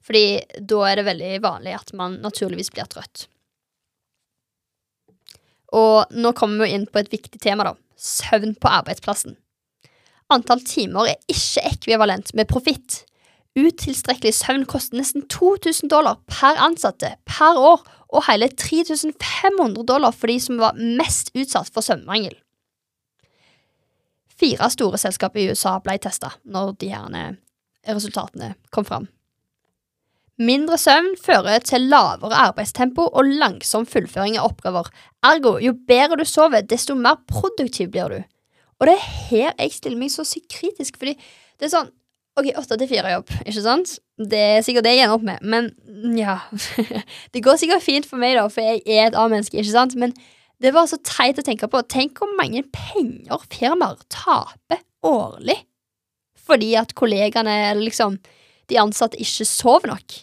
Fordi 0.07 0.41
da 0.71 0.81
er 0.89 1.01
det 1.01 1.07
veldig 1.11 1.35
vanlig 1.45 1.77
at 1.77 1.93
man 1.99 2.17
naturligvis 2.25 2.73
blir 2.73 2.89
trøtt. 2.89 3.27
Og 5.77 6.11
nå 6.17 6.33
kommer 6.39 6.65
vi 6.65 6.75
inn 6.75 6.89
på 6.91 7.03
et 7.03 7.13
viktig 7.13 7.41
tema, 7.43 7.69
da. 7.69 7.77
Søvn 8.01 8.57
på 8.59 8.73
arbeidsplassen. 8.81 9.37
Antall 10.33 10.63
timer 10.65 11.13
er 11.13 11.21
ikke 11.31 11.67
ekvivalent 11.69 12.33
med 12.39 12.49
profitt. 12.51 13.03
Utilstrekkelig 13.61 14.33
søvn 14.39 14.65
koster 14.69 14.97
nesten 14.97 15.27
2000 15.29 15.91
dollar 15.93 16.21
per 16.31 16.59
ansatte 16.63 17.15
per 17.29 17.59
år, 17.59 17.83
og 18.11 18.25
hele 18.27 18.49
3500 18.49 19.85
dollar 19.87 20.15
for 20.17 20.31
de 20.31 20.39
som 20.43 20.59
var 20.59 20.79
mest 20.79 21.31
utsatt 21.37 21.71
for 21.75 21.85
søvnmangel. 21.85 22.35
Fire 24.41 24.71
store 24.73 24.99
selskaper 24.99 25.43
i 25.43 25.51
USA 25.53 25.77
ble 25.85 25.99
testa 26.01 26.33
når 26.49 26.75
de 26.81 26.91
her 26.95 27.37
resultatene 27.87 28.55
kom 28.73 28.87
fram. 28.89 29.09
Mindre 30.41 30.79
søvn 30.81 31.13
fører 31.21 31.61
til 31.61 31.85
lavere 31.93 32.39
arbeidstempo 32.49 33.11
og 33.13 33.29
langsom 33.43 33.85
fullføring 33.85 34.39
av 34.41 34.55
oppgaver. 34.55 34.89
Ergo, 35.27 35.59
jo 35.61 35.75
bedre 35.89 36.17
du 36.17 36.25
sover, 36.25 36.65
desto 36.65 36.97
mer 36.97 37.19
produktiv 37.29 37.91
blir 37.93 38.09
du. 38.09 38.23
Og 38.81 38.89
det 38.89 38.95
er 38.97 39.09
her 39.29 39.51
jeg 39.51 39.75
stiller 39.75 40.01
meg 40.01 40.13
så 40.15 40.25
sykt 40.25 40.49
kritisk, 40.55 40.97
fordi 40.97 41.19
det 41.61 41.69
er 41.69 41.75
sånn 41.75 41.91
Ok, 42.41 42.51
åtte 42.57 42.79
til 42.81 42.89
fire-jobb, 42.89 43.31
ikke 43.45 43.63
sant? 43.65 43.99
Det 44.17 44.41
er 44.41 44.63
sikkert 44.65 44.87
det 44.87 44.95
jeg 44.97 45.05
ender 45.05 45.19
opp 45.19 45.25
med, 45.27 45.41
men 45.45 45.71
ja 46.17 46.39
Det 47.35 47.43
går 47.45 47.59
sikkert 47.61 47.85
fint 47.85 48.09
for 48.09 48.21
meg, 48.21 48.39
da, 48.39 48.47
for 48.53 48.65
jeg 48.65 48.81
er 48.87 49.11
et 49.11 49.19
A-menneske, 49.19 49.59
ikke 49.61 49.75
sant? 49.75 49.97
Men 50.01 50.15
det 50.61 50.73
var 50.77 50.89
så 50.89 50.99
teit 51.05 51.41
å 51.41 51.45
tenke 51.45 51.69
på. 51.73 51.81
Tenk 51.89 52.21
hvor 52.21 52.33
mange 52.39 52.63
penger 52.73 53.45
firmaer 53.53 54.01
taper 54.13 54.83
årlig 55.07 55.59
fordi 56.51 56.73
at 56.75 56.97
kollegaene, 56.99 57.53
eller 57.71 57.85
liksom 57.87 58.17
de 58.71 58.79
ansatte, 58.81 59.19
ikke 59.23 59.45
sover 59.47 59.93
nok. 59.93 60.17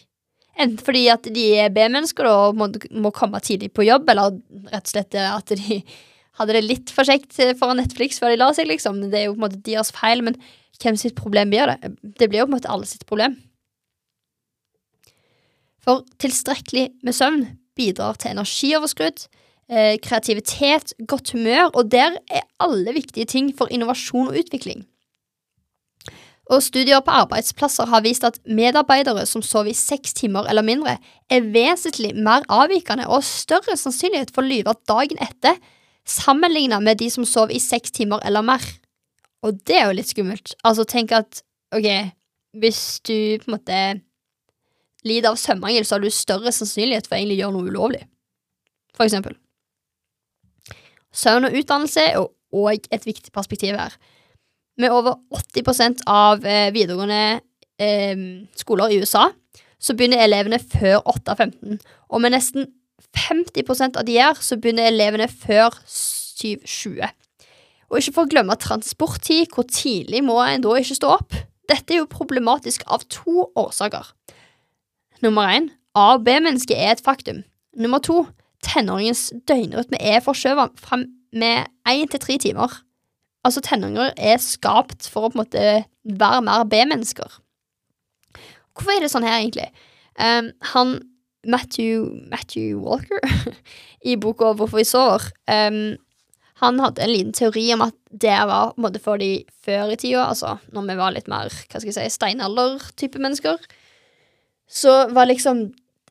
Enten 0.58 0.82
fordi 0.84 1.06
at 1.08 1.24
de 1.32 1.44
er 1.62 1.72
B-mennesker 1.72 2.26
og 2.28 2.58
må, 2.58 2.68
må, 2.90 3.12
komme 3.14 3.40
tidlig 3.40 3.70
på 3.72 3.86
jobb, 3.86 4.10
eller 4.12 4.36
rett 4.68 4.90
og 4.90 4.92
slett 4.92 5.16
at 5.22 5.54
de 5.54 5.78
hadde 6.38 6.54
det 6.56 6.64
litt 6.64 6.92
for 6.94 7.08
kjekt 7.08 7.36
foran 7.58 7.80
Netflix 7.82 8.20
før 8.22 8.32
de 8.32 8.40
la 8.40 8.52
seg, 8.56 8.70
liksom. 8.70 9.02
Det 9.10 9.20
er 9.20 9.28
jo 9.28 9.34
på 9.36 9.42
en 9.42 9.46
måte 9.48 9.62
deres 9.66 9.92
feil, 9.94 10.22
men 10.26 10.38
hvem 10.78 10.98
sitt 10.98 11.16
problem 11.18 11.50
blir 11.52 11.70
det? 11.72 11.92
Det 12.20 12.30
blir 12.30 12.44
jo 12.44 12.48
på 12.48 12.52
en 12.52 12.58
måte 12.58 12.72
alle 12.72 12.88
sitt 12.88 13.06
problem. 13.08 13.36
For 15.84 16.04
tilstrekkelig 16.22 16.90
med 17.06 17.16
søvn 17.16 17.46
bidrar 17.78 18.18
til 18.18 18.34
energioverskudd, 18.34 19.26
eh, 19.70 19.96
kreativitet, 20.02 20.94
godt 21.06 21.32
humør, 21.32 21.70
og 21.74 21.90
der 21.90 22.18
er 22.30 22.46
alle 22.60 22.94
viktige 22.94 23.26
ting 23.26 23.52
for 23.56 23.70
innovasjon 23.70 24.28
og 24.28 24.38
utvikling. 24.38 24.84
Og 26.48 26.62
studier 26.64 27.00
på 27.04 27.12
arbeidsplasser 27.12 27.88
har 27.90 28.04
vist 28.04 28.24
at 28.24 28.38
medarbeidere 28.48 29.26
som 29.28 29.42
sover 29.44 29.70
i 29.70 29.76
seks 29.76 30.14
timer 30.16 30.48
eller 30.48 30.64
mindre, 30.64 30.96
er 31.28 31.44
vesentlig 31.52 32.14
mer 32.16 32.46
avvikende 32.48 33.04
og 33.06 33.24
større 33.24 33.76
sannsynlighet 33.76 34.32
for 34.32 34.42
å 34.42 34.48
lyve 34.48 34.72
dagen 34.88 35.20
etter, 35.20 35.58
sammenlignet 36.08 36.82
med 36.84 37.00
de 37.00 37.10
som 37.12 37.26
sover 37.28 37.54
i 37.56 37.62
seks 37.62 37.92
timer 37.94 38.22
eller 38.26 38.44
mer. 38.46 38.64
Og 39.46 39.58
det 39.68 39.76
er 39.78 39.88
jo 39.88 39.96
litt 39.98 40.10
skummelt. 40.10 40.54
Altså, 40.66 40.86
tenk 40.88 41.12
at 41.14 41.42
ok, 41.74 41.88
hvis 42.58 42.82
du 43.06 43.14
på 43.42 43.50
en 43.50 43.56
måte 43.58 43.80
lider 45.06 45.30
av 45.30 45.38
søvnmangel, 45.38 45.86
så 45.86 45.96
har 45.96 46.04
du 46.04 46.10
større 46.12 46.52
sannsynlighet 46.54 47.06
for 47.06 47.16
å 47.16 47.20
egentlig 47.20 47.38
gjøre 47.40 47.54
noe 47.54 47.70
ulovlig, 47.70 48.02
for 48.96 49.06
eksempel. 49.06 49.36
Søvn 51.14 51.48
og 51.48 51.56
utdannelse 51.56 52.04
er 52.04 52.18
òg 52.18 52.88
et 52.94 53.06
viktig 53.06 53.32
perspektiv 53.34 53.78
her. 53.78 53.94
Med 54.78 54.94
over 54.94 55.18
80% 55.34 56.04
av 56.10 56.44
eh, 56.46 56.70
videregående 56.74 57.40
eh, 57.82 58.20
skoler 58.58 58.94
i 58.94 59.00
USA 59.02 59.28
så 59.78 59.94
begynner 59.94 60.22
elevene 60.22 60.58
før 60.58 61.00
8.15. 61.06 61.78
Og 62.10 62.22
med 62.22 62.34
nesten 62.34 62.66
50% 63.16 63.98
av 63.98 64.06
de 64.08 64.18
her 64.18 64.38
så 64.42 64.58
begynner 64.58 64.90
elevene 64.90 65.28
før 65.30 65.76
7.20. 65.88 67.08
Og 67.88 68.00
ikke 68.00 68.14
for 68.14 68.26
å 68.26 68.30
glemme 68.30 68.56
transporttid, 68.60 69.48
hvor 69.54 69.66
tidlig 69.70 70.20
må 70.26 70.36
en 70.44 70.64
da 70.64 70.74
ikke 70.76 70.98
stå 70.98 71.14
opp? 71.18 71.36
Dette 71.68 71.94
er 71.94 72.02
jo 72.02 72.10
problematisk 72.10 72.84
av 72.88 73.04
to 73.12 73.48
årsaker. 73.58 74.12
Nummer 75.24 75.50
én, 75.52 75.70
A- 75.96 76.14
og 76.16 76.24
B-mennesket 76.24 76.76
er 76.76 76.94
et 76.94 77.04
faktum. 77.04 77.42
Nummer 77.76 77.98
to, 78.04 78.26
tenåringens 78.64 79.28
døgnrytme 79.48 79.98
er 80.00 80.22
forskjøvet 80.24 80.78
fram 80.80 81.06
med 81.32 81.66
én 81.88 82.08
til 82.10 82.20
tre 82.20 82.38
timer. 82.38 82.72
Altså, 83.44 83.62
tenåringer 83.64 84.12
er 84.16 84.40
skapt 84.42 85.08
for 85.08 85.26
å 85.26 85.32
på 85.32 85.38
en 85.38 85.44
måte 85.44 85.66
være 86.04 86.42
mer 86.44 86.64
B-mennesker. 86.68 87.40
Hvorfor 88.74 88.94
er 88.94 89.02
det 89.02 89.12
sånn 89.12 89.26
her, 89.26 89.40
egentlig? 89.40 89.68
Um, 90.18 90.52
han 90.74 90.98
Matthew, 91.46 92.10
Matthew 92.30 92.80
Walker 92.82 93.20
i 94.10 94.16
boka 94.16 94.52
Hvorfor 94.58 94.80
vi 94.80 94.86
sover, 94.88 95.22
um, 95.46 95.96
han 96.58 96.80
hadde 96.82 97.04
en 97.04 97.12
liten 97.12 97.34
teori 97.36 97.68
om 97.74 97.84
at 97.86 97.94
det 98.10 98.38
var 98.50 98.72
på 98.74 98.90
for 99.02 99.20
de 99.22 99.44
før 99.62 99.92
i 99.94 99.98
tida, 100.00 100.24
altså 100.26 100.56
når 100.74 100.88
vi 100.88 100.96
var 100.98 101.14
litt 101.14 101.28
mer 101.30 101.52
hva 101.52 101.78
skal 101.78 101.92
jeg 101.92 101.98
si, 101.98 102.16
steinalder-type 102.16 103.20
mennesker, 103.22 103.60
så 104.66 105.04
var 105.14 105.30
liksom 105.30 105.68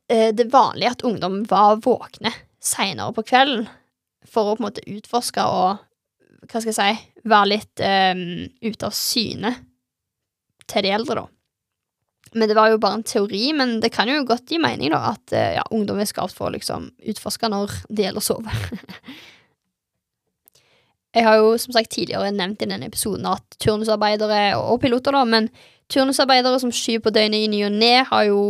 eh, 0.08 0.32
det 0.32 0.48
vanlige 0.54 0.94
at 0.96 1.04
ungdom 1.04 1.42
var 1.52 1.82
våkne 1.84 2.32
seinere 2.64 3.12
på 3.18 3.26
kvelden 3.28 3.68
for 4.28 4.54
å 4.54 4.56
på 4.56 4.64
en 4.64 4.68
måte 4.70 4.88
utforske 4.88 5.44
og 5.44 5.84
hva 6.48 6.62
skal 6.62 6.72
jeg 6.72 6.80
si, 6.80 7.22
være 7.28 7.52
litt 7.52 7.84
eh, 7.84 8.24
ute 8.64 8.88
av 8.88 8.96
syne 8.96 9.52
til 10.68 10.88
de 10.88 10.96
eldre, 10.96 11.26
da. 11.26 11.37
Men 12.34 12.50
det 12.50 12.58
var 12.58 12.72
jo 12.72 12.82
bare 12.82 13.00
en 13.00 13.08
teori, 13.08 13.46
men 13.56 13.78
det 13.84 13.94
kan 13.96 14.10
jo 14.10 14.26
godt 14.28 14.52
gi 14.52 14.60
mening, 14.62 14.92
da, 14.94 15.14
at 15.14 15.36
uh, 15.36 15.50
ja, 15.60 15.66
ungdom 15.72 16.02
er 16.02 16.10
skapt 16.10 16.36
for 16.36 16.50
å 16.50 16.56
liksom 16.56 16.90
utforske 17.14 17.50
når 17.52 17.76
det 17.90 18.08
gjelder 18.08 18.24
å 18.24 18.28
sove. 18.28 18.54
jeg 21.18 21.28
har 21.28 21.40
jo 21.40 21.54
som 21.62 21.76
sagt 21.76 21.94
tidligere 21.96 22.34
nevnt 22.36 22.64
i 22.64 22.70
denne 22.70 22.90
episoden 22.90 23.28
at 23.30 23.60
turnusarbeidere 23.64 24.58
og 24.60 24.82
piloter, 24.84 25.16
da, 25.16 25.24
men 25.28 25.52
turnusarbeidere 25.94 26.60
som 26.64 26.74
skyver 26.74 27.08
på 27.08 27.16
døgnet 27.16 27.46
i 27.46 27.52
ny 27.52 27.64
og 27.68 27.78
ne, 27.78 27.94
har 28.10 28.28
jo 28.28 28.42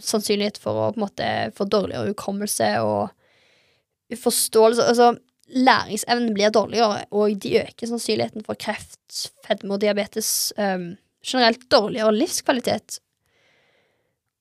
sannsynlighet 0.00 0.56
for 0.60 0.78
å 0.78 0.92
på 0.92 1.00
en 1.00 1.04
måte 1.04 1.26
få 1.56 1.66
dårligere 1.68 2.14
hukommelse 2.14 2.70
og 2.80 3.12
forståelse 4.16 4.86
Altså, 4.88 5.10
læringsevnen 5.52 6.34
blir 6.34 6.50
dårligere, 6.50 7.04
og 7.10 7.42
de 7.42 7.60
øker 7.60 7.86
sannsynligheten 7.86 8.44
for 8.44 8.54
kreft, 8.54 9.32
fedme 9.46 9.74
og 9.74 9.80
diabetes. 9.80 10.52
Um, 10.56 10.96
generelt 11.22 11.64
dårligere 11.70 12.14
livskvalitet. 12.16 12.98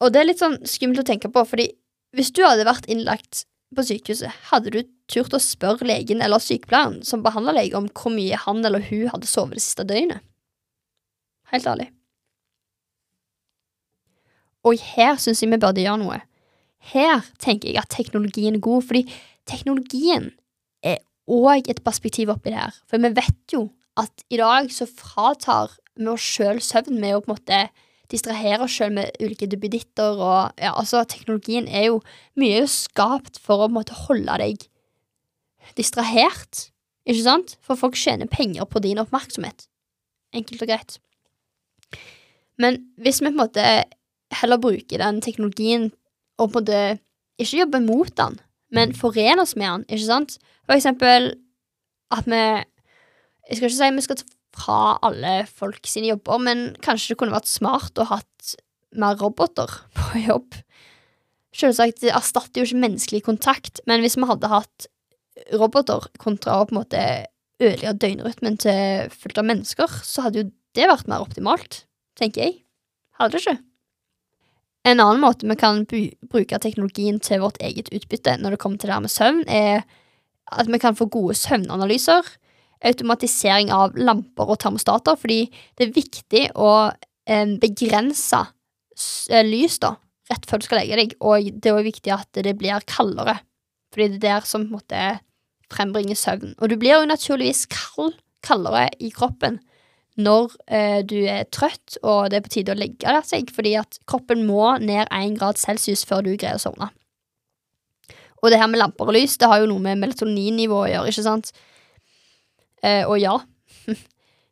Og 0.01 0.11
det 0.13 0.21
er 0.21 0.29
litt 0.29 0.41
sånn 0.41 0.57
skummelt 0.65 1.03
å 1.03 1.07
tenke 1.07 1.29
på, 1.31 1.43
fordi 1.45 1.69
hvis 2.17 2.33
du 2.35 2.41
hadde 2.43 2.67
vært 2.67 2.89
innlagt 2.91 3.45
på 3.75 3.85
sykehuset, 3.87 4.33
hadde 4.49 4.73
du 4.73 4.81
turt 5.11 5.33
å 5.35 5.39
spørre 5.41 5.87
legen 5.87 6.23
eller 6.23 6.41
sykepleieren 6.43 6.99
som 7.07 7.23
behandler 7.23 7.59
deg, 7.61 7.75
om 7.77 7.87
hvor 7.95 8.13
mye 8.13 8.39
han 8.45 8.65
eller 8.65 8.83
hun 8.89 9.07
hadde 9.13 9.29
sovet 9.29 9.59
det 9.59 9.63
siste 9.63 9.85
døgnet? 9.87 10.23
Helt 11.51 11.67
ærlig. 11.67 11.89
Og 14.67 14.77
her 14.93 15.17
syns 15.19 15.41
jeg 15.41 15.51
vi 15.51 15.59
burde 15.61 15.83
gjøre 15.83 16.01
noe. 16.03 16.19
Her 16.91 17.25
tenker 17.41 17.69
jeg 17.69 17.81
at 17.81 17.93
teknologien 17.93 18.57
er 18.57 18.63
god, 18.63 18.85
fordi 18.87 19.05
teknologien 19.49 20.31
er 20.85 21.01
òg 21.31 21.69
et 21.69 21.81
perspektiv 21.85 22.31
oppi 22.33 22.53
det 22.53 22.61
her. 22.61 22.75
For 22.89 23.01
vi 23.01 23.13
vet 23.17 23.55
jo 23.55 23.67
at 23.99 24.25
i 24.31 24.39
dag 24.39 24.71
så 24.71 24.87
fratar 24.87 25.73
vi 25.97 26.07
oss 26.07 26.23
sjøl 26.23 26.61
søvn 26.63 26.99
med 27.01 27.17
å 27.17 27.23
på 27.23 27.31
en 27.31 27.35
måte 27.35 27.61
distrahere 28.11 28.65
oss 28.65 28.75
sjøl 28.75 28.93
med 28.95 29.15
ulike 29.23 29.47
duppeditter 29.51 30.19
og 30.19 30.59
ja, 30.59 30.73
altså 30.73 31.03
Teknologien 31.07 31.67
er 31.67 31.89
jo 31.89 32.01
mye 32.39 32.65
skapt 32.71 33.39
for 33.39 33.59
å 33.59 33.67
på 33.67 33.71
en 33.71 33.77
måte 33.79 33.97
holde 34.07 34.37
deg 34.41 34.67
distrahert, 35.77 36.67
ikke 37.07 37.23
sant? 37.23 37.55
For 37.63 37.79
folk 37.79 37.95
tjener 37.99 38.29
penger 38.31 38.67
på 38.67 38.81
din 38.83 38.99
oppmerksomhet. 39.01 39.67
Enkelt 40.35 40.63
og 40.63 40.71
greit. 40.71 40.97
Men 42.61 42.81
hvis 43.01 43.21
vi 43.21 43.29
på 43.29 43.35
en 43.35 43.41
måte 43.41 43.65
heller 44.41 44.61
bruker 44.61 45.01
den 45.01 45.21
teknologien 45.23 45.89
og 46.39 46.51
på 46.51 46.61
en 46.61 46.65
måte 46.65 46.81
ikke 47.41 47.61
jobber 47.61 47.83
mot 47.83 48.11
den, 48.17 48.39
men 48.71 48.95
forener 48.95 49.43
oss 49.43 49.55
med 49.55 49.67
den, 49.67 49.85
ikke 49.89 50.07
sant? 50.07 50.37
For 50.65 50.77
eksempel 50.77 51.33
at 52.11 52.27
vi 52.29 52.43
Jeg 53.49 53.57
skal 53.57 53.67
ikke 53.67 53.77
si 53.77 53.89
vi 53.97 54.05
skal 54.05 54.21
ta 54.21 54.29
fra 54.51 54.97
alle 55.05 55.45
folk 55.47 55.87
sine 55.87 56.11
jobber, 56.11 56.41
men 56.43 56.63
kanskje 56.83 57.13
det 57.13 57.21
kunne 57.21 57.35
vært 57.35 57.49
smart 57.51 57.99
å 57.99 58.07
hatt 58.09 58.55
mer 58.99 59.17
roboter 59.21 59.71
på 59.97 60.25
jobb. 60.25 60.57
Selvsagt, 61.55 62.01
det 62.03 62.13
erstatter 62.15 62.61
jo 62.61 62.67
ikke 62.67 62.83
menneskelig 62.85 63.23
kontakt, 63.27 63.83
men 63.89 64.03
hvis 64.03 64.17
vi 64.19 64.27
hadde 64.27 64.51
hatt 64.51 64.87
roboter 65.59 66.07
kontra 66.21 66.61
å 66.61 66.67
på 66.67 66.75
en 66.75 66.81
måte 66.81 67.01
ødelegge 67.61 67.97
døgnrytmen 68.01 68.57
til 68.61 69.11
fullt 69.13 69.39
av 69.41 69.47
mennesker, 69.47 69.99
så 70.03 70.25
hadde 70.25 70.43
jo 70.43 70.51
det 70.77 70.87
vært 70.87 71.09
mer 71.11 71.23
optimalt, 71.23 71.83
tenker 72.19 72.47
jeg. 72.47 72.61
Hadde 73.19 73.35
det 73.35 73.43
ikke? 73.43 73.59
En 74.87 75.03
annen 75.03 75.21
måte 75.21 75.45
vi 75.45 75.55
kan 75.59 75.83
bruke 75.85 76.57
teknologien 76.63 77.19
til 77.21 77.43
vårt 77.43 77.59
eget 77.61 77.91
utbytte 77.93 78.39
når 78.41 78.55
det 78.55 78.61
kommer 78.63 78.81
til 78.81 78.89
det 78.89 78.95
her 78.95 79.03
med 79.03 79.13
søvn, 79.13 79.43
er 79.45 79.83
at 80.51 80.71
vi 80.71 80.79
kan 80.81 80.97
få 80.97 81.05
gode 81.11 81.35
søvnanalyser, 81.37 82.25
automatisering 82.85 83.71
av 83.73 83.97
lamper 83.99 84.49
og 84.49 84.59
termostater, 84.61 85.17
fordi 85.19 85.45
det 85.77 85.87
er 85.87 85.95
viktig 85.95 86.43
å 86.59 86.71
eh, 86.89 87.57
begrense 87.61 88.41
eh, 89.31 89.43
lys 89.45 89.79
da, 89.83 89.95
rett 90.31 90.47
før 90.49 90.61
du 90.61 90.67
skal 90.67 90.81
legge 90.81 90.99
deg, 90.99 91.17
og 91.19 91.51
det 91.51 91.71
er 91.71 91.77
også 91.77 91.89
viktig 91.89 92.15
at 92.15 92.41
det 92.47 92.55
blir 92.59 92.87
kaldere, 92.89 93.39
fordi 93.93 94.15
det 94.15 94.21
er 94.21 94.27
der 94.27 94.47
som 94.49 94.65
på 94.65 94.71
en 94.71 94.79
måte 94.79 95.03
frembringer 95.71 96.19
søvn. 96.19 96.55
Og 96.59 96.71
du 96.71 96.77
blir 96.79 96.97
jo 96.97 97.09
naturligvis 97.09 97.67
kald, 97.71 98.17
kaldere 98.43 98.89
i 98.99 99.11
kroppen 99.13 99.61
når 100.19 100.55
eh, 100.67 100.99
du 101.07 101.21
er 101.29 101.45
trøtt 101.53 101.95
og 102.01 102.31
det 102.31 102.39
er 102.39 102.45
på 102.45 102.51
tide 102.57 102.73
å 102.73 102.79
legge 102.79 103.21
seg, 103.27 103.51
fordi 103.53 103.77
at 103.79 103.99
kroppen 104.09 104.43
må 104.47 104.73
ned 104.83 105.07
én 105.13 105.37
grad 105.37 105.61
celsius 105.61 106.03
før 106.07 106.25
du 106.25 106.33
greier 106.35 106.59
å 106.59 106.65
sovne. 106.65 106.89
Og 108.41 108.49
det 108.49 108.59
her 108.59 108.69
med 108.71 108.81
lamper 108.81 109.07
og 109.07 109.15
lys, 109.15 109.37
det 109.37 109.47
har 109.49 109.61
jo 109.61 109.69
noe 109.69 109.83
med 109.83 110.01
melatoninnivå 110.01 110.81
å 110.81 110.89
gjøre, 110.89 111.13
ikke 111.13 111.27
sant? 111.27 111.51
Eh, 112.83 113.03
og 113.05 113.19
ja, 113.21 113.37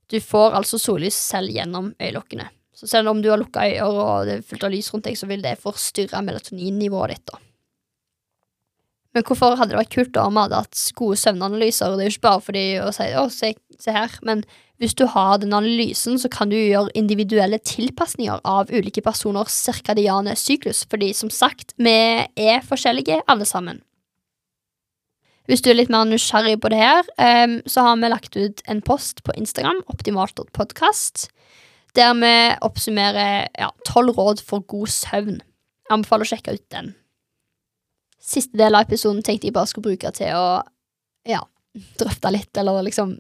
Du 0.10 0.18
får 0.22 0.56
altså 0.58 0.80
sollys 0.82 1.14
selv 1.14 1.54
gjennom 1.54 1.92
øyelokkene. 2.02 2.48
Så 2.74 2.88
selv 2.90 3.12
om 3.12 3.20
du 3.22 3.28
har 3.30 3.38
lukka 3.38 3.68
øyer 3.68 3.86
og 3.86 4.26
det 4.26 4.40
er 4.40 4.48
fullt 4.48 4.64
av 4.66 4.72
lys 4.74 4.88
rundt 4.94 5.06
deg, 5.06 5.18
så 5.20 5.28
vil 5.30 5.44
det 5.44 5.60
forstyrre 5.62 6.24
melatoninnivået 6.26 7.14
ditt. 7.14 7.26
da. 7.30 7.42
Men 9.14 9.26
hvorfor 9.26 9.58
hadde 9.58 9.74
det 9.74 9.80
vært 9.80 9.94
kult 9.94 10.12
da 10.16 10.24
om 10.30 10.38
vi 10.38 10.46
hadde 10.46 10.62
hatt 10.64 10.82
gode 10.98 11.18
søvnanalyser? 11.20 11.94
Det 11.98 12.06
er 12.06 12.10
jo 12.10 12.16
ikke 12.16 12.26
bare 12.28 12.44
fordi 12.46 12.64
å 12.82 12.90
si 12.96 13.08
å, 13.18 13.26
se, 13.34 13.52
se 13.82 13.94
her, 13.94 14.16
men 14.26 14.44
hvis 14.80 14.96
du 14.96 15.04
har 15.12 15.42
den 15.42 15.54
analysen, 15.54 16.16
så 16.22 16.30
kan 16.32 16.50
du 16.50 16.56
gjøre 16.56 16.94
individuelle 16.98 17.60
tilpasninger 17.60 18.40
av 18.48 18.72
ulike 18.72 19.04
personers 19.04 19.58
cirkadiane 19.68 20.38
syklus, 20.40 20.86
fordi 20.90 21.12
som 21.18 21.30
sagt, 21.34 21.76
vi 21.78 21.98
er 22.24 22.64
forskjellige 22.66 23.20
alle 23.28 23.50
sammen. 23.50 23.82
Hvis 25.50 25.64
du 25.66 25.72
er 25.72 25.80
litt 25.80 25.90
mer 25.90 26.06
nysgjerrig 26.06 26.60
på 26.62 26.70
det 26.70 26.78
her, 26.78 27.08
um, 27.18 27.58
så 27.66 27.88
har 27.88 27.98
vi 27.98 28.14
lagt 28.14 28.38
ut 28.38 28.62
en 28.70 28.84
post 28.86 29.24
på 29.26 29.34
Instagram, 29.34 29.82
optimalt.podkast, 29.90 31.28
der 31.98 32.14
vi 32.22 32.34
oppsummerer 32.62 33.50
tolv 33.88 34.14
ja, 34.14 34.18
råd 34.22 34.46
for 34.46 34.62
god 34.70 34.94
søvn. 34.94 35.40
Jeg 35.42 35.96
anbefaler 35.98 36.28
å 36.28 36.34
sjekke 36.36 36.54
ut 36.54 36.66
den 36.70 36.94
siste 38.30 38.58
del 38.60 38.78
av 38.78 38.88
episoden 38.88 39.24
tenkte 39.26 39.50
jeg 39.50 39.56
bare 39.56 39.70
skulle 39.70 39.92
bruke 39.92 40.12
til 40.16 40.36
å 40.38 40.62
ja, 41.28 41.42
drøfte 42.00 42.34
litt, 42.34 42.52
eller 42.58 42.86
liksom 42.86 43.18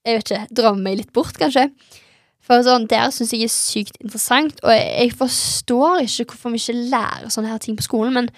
Jeg 0.00 0.16
vet 0.16 0.30
ikke, 0.30 0.54
drømme 0.56 0.80
meg 0.80 0.94
litt 0.96 1.10
bort, 1.12 1.36
kanskje. 1.36 1.66
For 2.40 2.62
sånn, 2.64 2.86
Der 2.88 3.10
syns 3.12 3.34
jeg 3.34 3.44
er 3.44 3.52
sykt 3.52 3.98
interessant, 4.00 4.62
og 4.64 4.72
jeg, 4.72 4.86
jeg, 4.96 5.10
forstår 5.12 6.06
ikke 6.06 6.30
hvorfor 6.30 6.54
vi 6.54 6.60
ikke 6.62 6.86
lærer 6.94 7.28
sånne 7.28 7.50
her 7.52 7.60
ting 7.60 7.76
på 7.76 7.84
skolen, 7.84 8.16
men 8.16 8.30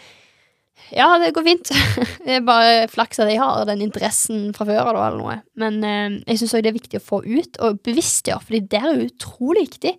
ja, 0.90 1.06
det 1.22 1.32
går 1.36 1.44
fint. 1.46 1.70
det 2.26 2.38
er 2.38 2.46
bare 2.46 2.88
flaks 2.90 3.20
at 3.22 3.30
jeg 3.30 3.40
har 3.40 3.64
den 3.68 3.84
interessen 3.84 4.50
fra 4.56 4.66
før 4.68 4.80
av, 4.90 4.98
eller 5.06 5.20
noe. 5.20 5.36
Men 5.58 5.78
eh, 5.86 6.18
jeg 6.32 6.42
syns 6.42 6.56
òg 6.58 6.64
det 6.66 6.72
er 6.72 6.78
viktig 6.80 7.00
å 7.00 7.04
få 7.04 7.22
ut, 7.24 7.60
og 7.64 7.80
bevisstgjøre, 7.86 8.44
fordi 8.48 8.62
det 8.72 8.82
er 8.82 9.04
utrolig 9.06 9.66
viktig. 9.68 9.94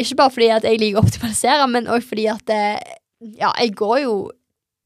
Ikke 0.00 0.18
bare 0.20 0.34
fordi 0.34 0.50
at 0.54 0.66
jeg 0.66 0.80
liker 0.80 1.00
å 1.00 1.04
optimalisere, 1.04 1.70
men 1.70 1.90
òg 1.90 2.04
fordi 2.06 2.26
at 2.32 2.52
eh, 2.54 2.92
ja, 3.38 3.52
jeg 3.60 3.74
går 3.76 3.96
jo 4.06 4.14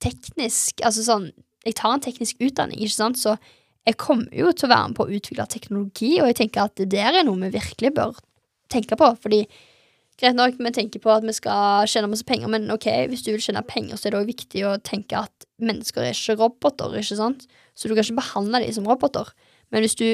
teknisk 0.02 0.82
Altså 0.84 1.04
sånn 1.06 1.28
Jeg 1.64 1.76
tar 1.78 1.94
en 1.94 2.02
teknisk 2.02 2.40
utdanning, 2.42 2.80
ikke 2.82 2.96
sant, 2.96 3.20
så 3.20 3.36
jeg 3.84 3.96
kommer 4.00 4.32
jo 4.36 4.50
til 4.52 4.66
å 4.66 4.72
være 4.72 4.88
med 4.90 4.96
på 4.98 5.04
å 5.06 5.14
utvikle 5.16 5.46
teknologi, 5.48 6.10
og 6.20 6.28
jeg 6.30 6.38
tenker 6.42 6.66
at 6.66 6.74
det 6.80 6.90
der 6.92 7.20
er 7.20 7.24
noe 7.24 7.40
vi 7.40 7.54
virkelig 7.54 7.90
bør 7.96 8.18
tenke 8.72 8.96
på, 9.00 9.10
fordi 9.20 9.42
Greit 10.20 10.36
nok, 10.38 10.60
vi 10.62 10.70
tenker 10.70 11.02
på 11.02 11.10
at 11.10 11.24
vi 11.26 11.32
skal 11.34 11.88
tjene 11.90 12.10
masse 12.10 12.26
penger, 12.26 12.50
men 12.52 12.68
ok, 12.70 12.86
hvis 13.10 13.24
du 13.26 13.32
vil 13.32 13.42
tjene 13.42 13.64
penger, 13.66 13.98
så 13.98 14.06
er 14.06 14.14
det 14.14 14.20
også 14.20 14.30
viktig 14.30 14.62
å 14.68 14.76
tenke 14.86 15.24
at 15.26 15.48
mennesker 15.58 16.06
er 16.06 16.14
ikke 16.14 16.36
roboter, 16.38 16.94
ikke 17.00 17.18
sant? 17.18 17.48
Så 17.74 17.90
du 17.90 17.96
kan 17.96 18.06
ikke 18.06 18.20
behandle 18.20 18.62
dem 18.62 18.76
som 18.76 18.86
roboter. 18.86 19.32
Men 19.74 19.82
hvis 19.82 19.98
du 19.98 20.06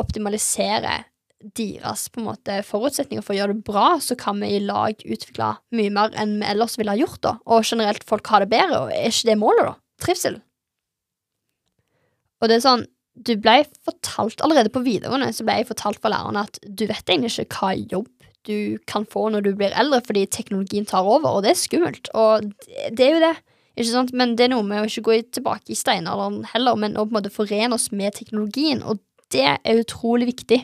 optimaliserer 0.00 1.08
deres 1.56 2.06
på 2.12 2.20
en 2.20 2.28
måte 2.28 2.60
forutsetninger 2.66 3.24
for 3.24 3.34
å 3.34 3.40
gjøre 3.40 3.56
det 3.56 3.66
bra, 3.66 3.86
så 4.04 4.14
kan 4.20 4.38
vi 4.42 4.52
i 4.56 4.62
lag 4.62 5.00
utvikle 5.00 5.54
mye 5.74 5.92
mer 5.94 6.12
enn 6.18 6.36
vi 6.42 6.48
ellers 6.52 6.76
ville 6.78 6.92
ha 6.92 7.00
gjort, 7.00 7.22
da. 7.24 7.36
Og 7.48 7.66
generelt 7.66 8.04
folk 8.08 8.28
har 8.30 8.44
det 8.44 8.52
bedre, 8.52 8.84
og 8.84 8.92
er 8.94 9.08
ikke 9.08 9.32
det 9.32 9.38
målet, 9.40 9.70
da? 9.72 10.04
Trivsel. 10.04 10.42
Og 12.42 12.50
det 12.50 12.58
er 12.58 12.66
sånn, 12.66 12.84
du 13.12 13.34
ble 13.40 13.62
fortalt 13.84 14.40
allerede 14.44 14.72
på 14.72 14.84
videregående, 14.84 15.32
så 15.36 15.44
ble 15.46 15.58
jeg 15.60 15.68
fortalt 15.68 16.00
fra 16.02 16.12
lærerne 16.14 16.46
at 16.46 16.60
du 16.64 16.86
vet 16.88 17.04
egentlig 17.08 17.32
ikke 17.44 17.60
hva 17.60 17.74
jobb 17.76 18.11
du 18.48 18.78
kan 18.90 19.06
få 19.08 19.28
når 19.32 19.46
du 19.46 19.52
blir 19.58 19.74
eldre, 19.78 20.02
fordi 20.06 20.26
teknologien 20.26 20.86
tar 20.88 21.06
over, 21.06 21.38
og 21.38 21.42
det 21.44 21.52
er 21.52 21.62
skummelt. 21.62 22.10
Og 22.14 22.48
det 22.90 23.06
er 23.06 23.16
jo 23.16 23.24
det. 23.24 23.34
Ikke 23.76 23.88
sant? 23.88 24.12
Men 24.16 24.36
det 24.36 24.46
er 24.46 24.52
noe 24.52 24.66
med 24.66 24.82
å 24.82 24.88
ikke 24.88 25.06
gå 25.06 25.18
tilbake 25.32 25.72
i 25.72 25.78
steinalderen 25.78 26.42
heller, 26.52 26.76
men 26.76 26.96
å 26.96 27.06
på 27.06 27.14
en 27.14 27.18
måte 27.20 27.32
forene 27.32 27.76
oss 27.76 27.88
med 27.94 28.18
teknologien, 28.18 28.82
og 28.84 29.00
det 29.32 29.46
er 29.54 29.80
utrolig 29.80 30.28
viktig. 30.34 30.60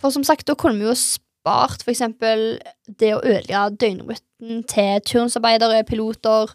For 0.00 0.14
som 0.14 0.24
sagt, 0.26 0.46
da 0.48 0.56
kunne 0.58 0.80
vi 0.80 0.88
jo 0.88 0.96
spart 0.96 1.84
for 1.84 1.92
eksempel 1.92 2.56
det 2.88 3.12
å 3.14 3.20
ødelegge 3.20 3.64
døgnrytmen 3.82 4.64
til 4.70 5.02
turnsarbeidere, 5.06 5.84
piloter, 5.86 6.54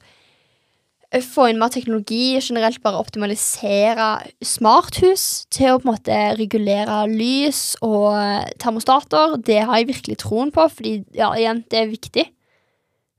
få 1.24 1.48
inn 1.48 1.60
mer 1.60 1.72
teknologi, 1.72 2.36
generelt 2.44 2.82
bare 2.84 3.00
optimalisere 3.00 4.08
smarthus 4.44 5.46
til 5.54 5.72
å 5.72 5.78
på 5.80 5.88
en 5.88 5.94
måte 5.94 6.18
regulere 6.36 6.98
lys 7.12 7.78
og 7.86 8.18
eh, 8.20 8.50
termostater. 8.60 9.38
Det 9.40 9.62
har 9.64 9.80
jeg 9.80 9.92
virkelig 9.94 10.18
troen 10.26 10.52
på, 10.52 10.66
fordi 10.68 10.98
ja, 11.16 11.32
igjen, 11.40 11.64
det 11.72 11.80
er 11.80 11.94
viktig 11.94 12.26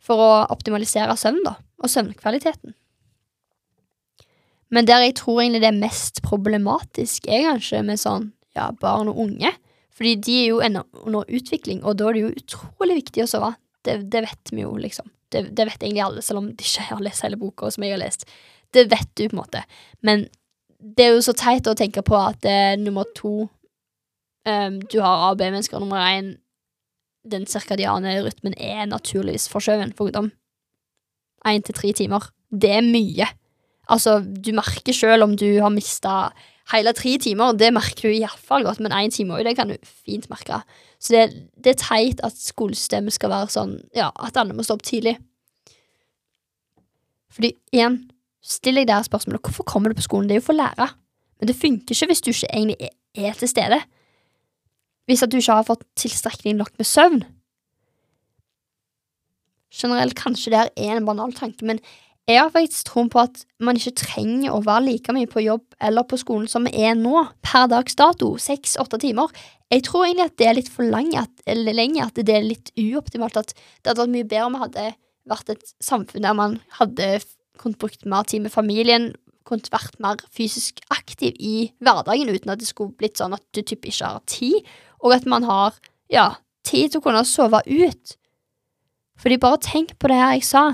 for 0.05 0.21
å 0.21 0.33
optimalisere 0.53 1.17
søvn 1.17 1.41
da, 1.47 1.57
og 1.81 1.93
søvnkvaliteten. 1.93 2.77
Men 4.69 4.85
der 4.89 5.07
jeg 5.07 5.17
tror 5.23 5.41
egentlig 5.41 5.63
det 5.65 5.71
er 5.71 5.81
mest 5.81 6.21
problematisk, 6.27 7.25
er 7.25 7.47
kanskje 7.49 7.81
med 7.89 8.01
sånn 8.01 8.29
ja, 8.57 8.69
barn 8.77 9.09
og 9.09 9.23
unge. 9.25 9.55
Fordi 9.97 10.13
de 10.23 10.35
er 10.43 10.51
jo 10.53 10.61
ennå 10.63 10.85
under 11.09 11.25
utvikling, 11.35 11.81
og 11.83 11.97
da 11.99 12.11
er 12.11 12.15
det 12.19 12.21
jo 12.27 12.35
utrolig 12.37 13.01
viktig 13.01 13.25
å 13.25 13.31
sove. 13.33 13.55
Det, 13.89 14.03
det 14.13 14.25
vet 14.27 14.53
vi 14.53 14.65
jo, 14.65 14.75
liksom. 14.81 15.09
Det, 15.33 15.49
det, 15.57 15.67
vet 15.69 15.83
egentlig 15.83 16.05
alle, 16.05 16.25
selv 16.25 16.43
om 16.43 16.51
de 16.53 16.65
ikke 16.65 16.87
har 16.89 17.05
lest 17.05 17.25
hele 17.25 17.39
boka 17.41 17.71
som 17.73 17.85
jeg 17.85 17.97
har 17.97 18.03
lest. 18.03 18.27
Det 18.73 18.87
vet 18.91 19.09
du, 19.17 19.27
på 19.29 19.37
en 19.37 19.43
måte. 19.43 19.63
Men 20.05 20.27
det 20.79 21.07
er 21.07 21.17
jo 21.17 21.25
så 21.25 21.35
teit 21.37 21.69
å 21.69 21.77
tenke 21.77 22.05
på 22.07 22.17
at 22.17 22.45
eh, 22.49 22.77
nummer 22.79 23.09
to 23.19 23.49
um, 24.47 24.79
Du 24.87 25.01
har 25.03 25.09
A- 25.11 25.33
og 25.33 25.41
B-mennesker. 25.41 25.81
Nummer 25.83 26.05
én 26.05 26.37
Den 27.29 27.49
cirkadiane 27.51 28.15
rytmen 28.25 28.55
er 28.57 28.87
naturligvis 28.89 29.49
forskjøven 29.53 29.93
for 29.97 30.09
ungdom. 30.09 30.31
Én 31.45 31.65
til 31.67 31.77
tre 31.77 31.93
timer. 31.93 32.31
Det 32.49 32.71
er 32.79 32.87
mye. 32.87 33.27
Altså, 33.89 34.21
du 34.23 34.53
merker 34.57 34.97
sjøl 34.97 35.25
om 35.25 35.35
du 35.37 35.61
har 35.61 35.73
mista 35.73 36.31
hele 36.73 36.93
tre 36.97 37.15
timer, 37.23 37.57
det 37.57 37.71
merker 37.73 38.09
du 38.09 38.15
iallfall 38.15 38.67
godt, 38.67 38.83
men 38.85 38.93
én 38.93 39.13
time 39.15 39.37
òg, 39.37 39.45
det 39.47 39.57
kan 39.57 39.71
du 39.71 39.77
fint 39.83 40.29
merke. 40.33 40.61
Så 41.01 41.15
det, 41.15 41.25
det, 41.57 41.75
er 41.75 41.81
teit 41.81 42.23
at 42.27 42.37
skolesystemet 42.37 43.15
skal 43.15 43.33
være 43.33 43.53
sånn, 43.55 43.77
ja, 43.97 44.11
at 44.21 44.37
alle 44.41 44.57
må 44.57 44.67
stå 44.67 44.77
opp 44.77 44.85
tidlig. 44.87 45.17
Fordi, 47.33 47.53
igjen, 47.73 48.03
still 48.43 48.81
deg 48.81 48.89
der 48.91 49.07
spørsmålet 49.07 49.45
hvorfor 49.47 49.67
kommer 49.69 49.93
du 49.93 49.99
på 49.99 50.07
skolen, 50.09 50.29
det 50.29 50.37
er 50.37 50.43
jo 50.43 50.49
for 50.49 50.57
å 50.57 50.63
lære, 50.63 50.91
men 51.39 51.51
det 51.51 51.57
funker 51.57 51.95
ikke 51.95 52.11
hvis 52.11 52.25
du 52.25 52.33
ikke 52.33 52.51
egentlig 52.51 52.91
er, 53.15 53.35
til 53.39 53.51
stede. 53.51 53.81
Hvis 55.09 55.23
at 55.25 55.33
du 55.33 55.39
ikke 55.39 55.57
har 55.61 55.67
fått 55.69 55.87
tilstrekkelig 55.97 56.57
nok 56.59 56.75
med 56.77 56.87
søvn. 56.89 57.23
Generelt 59.73 60.17
kanskje 60.19 60.53
det 60.53 60.65
er 60.75 60.99
en 60.99 61.07
banal 61.07 61.33
tanke, 61.37 61.65
men 61.65 61.81
jeg 62.29 62.43
har 62.43 62.51
faktisk 62.53 62.91
troen 62.91 63.09
på 63.09 63.23
at 63.23 63.41
man 63.65 63.79
ikke 63.79 63.95
trenger 64.03 64.53
å 64.53 64.61
være 64.65 64.85
like 64.85 65.13
mye 65.17 65.29
på 65.31 65.41
jobb 65.47 65.63
eller 65.81 66.05
på 66.05 66.19
skolen 66.21 66.49
som 66.51 66.67
vi 66.69 66.75
er 66.85 66.97
nå, 66.99 67.23
per 67.41 67.71
dags 67.73 67.97
dato, 67.97 68.35
seks-åtte 68.43 68.99
timer. 69.01 69.33
Jeg 69.73 69.87
tror 69.87 70.05
egentlig 70.05 70.27
at 70.27 70.35
det 70.41 70.49
er 70.49 70.59
litt 70.59 70.69
for 70.73 70.85
lenge, 70.85 71.23
at, 71.25 72.21
det 72.21 72.35
er 72.35 72.45
litt 72.45 72.73
uoptimalt. 72.77 73.39
At 73.41 73.55
det 73.57 73.91
hadde 73.91 74.03
vært 74.03 74.13
mye 74.13 74.29
bedre 74.29 74.49
om 74.49 74.59
vi 74.59 74.61
hadde 74.67 74.85
vært 75.29 75.53
et 75.55 75.73
samfunn 75.85 76.25
der 76.25 76.37
man 76.37 76.59
hadde 76.77 77.09
kunnet 77.59 77.81
brukt 77.81 78.05
mer 78.09 78.29
tid 78.29 78.45
med 78.45 78.53
familien, 78.53 79.11
kunnet 79.49 79.71
vært 79.73 79.97
mer 80.03 80.21
fysisk 80.35 80.83
aktiv 80.93 81.37
i 81.41 81.71
hverdagen 81.81 82.29
uten 82.29 82.53
at 82.53 82.61
det 82.61 82.69
skulle 82.69 82.93
blitt 83.01 83.17
sånn 83.21 83.37
at 83.37 83.45
du 83.57 83.63
typ 83.63 83.89
ikke 83.89 84.13
har 84.13 84.21
tid, 84.29 84.69
og 85.01 85.17
at 85.17 85.25
man 85.29 85.49
har 85.49 85.81
ja, 86.13 86.35
tid 86.69 86.93
til 86.93 87.01
å 87.01 87.07
kunne 87.09 87.25
sove 87.29 87.63
ut. 87.65 88.15
Fordi 89.19 89.41
bare 89.41 89.63
tenk 89.65 89.97
på 89.97 90.13
det 90.13 90.21
her 90.21 90.37
jeg 90.37 90.45
sa 90.51 90.65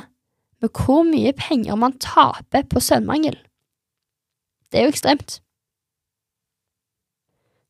med 0.65 0.73
hvor 0.73 1.05
mye 1.05 1.33
penger 1.37 1.77
man 1.77 1.99
taper 2.01 2.65
på 2.71 2.81
søvnmangel. 2.81 3.37
Det 4.73 4.81
er 4.81 4.89
jo 4.89 4.95
ekstremt. 4.95 5.41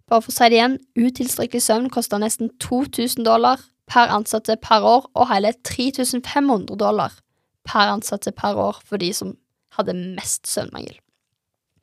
Bare 0.09 0.23
for 0.23 0.31
å 0.31 0.37
si 0.37 0.49
det 0.53 0.59
igjen, 0.59 0.79
utilstrekkelig 1.01 1.65
søvn 1.65 1.91
koster 1.93 2.21
nesten 2.21 2.53
2000 2.63 3.25
dollar 3.27 3.63
per 3.91 4.13
ansatte 4.13 4.57
per 4.61 4.85
år, 4.85 5.09
og 5.17 5.29
hele 5.33 5.53
3500 5.67 6.77
dollar 6.81 7.19
per 7.65 7.91
ansatte 7.97 8.33
per 8.33 8.57
år 8.61 8.81
for 8.85 9.01
de 9.01 9.11
som 9.17 9.35
hadde 9.77 9.97
mest 9.97 10.47
søvnmangel. 10.49 10.97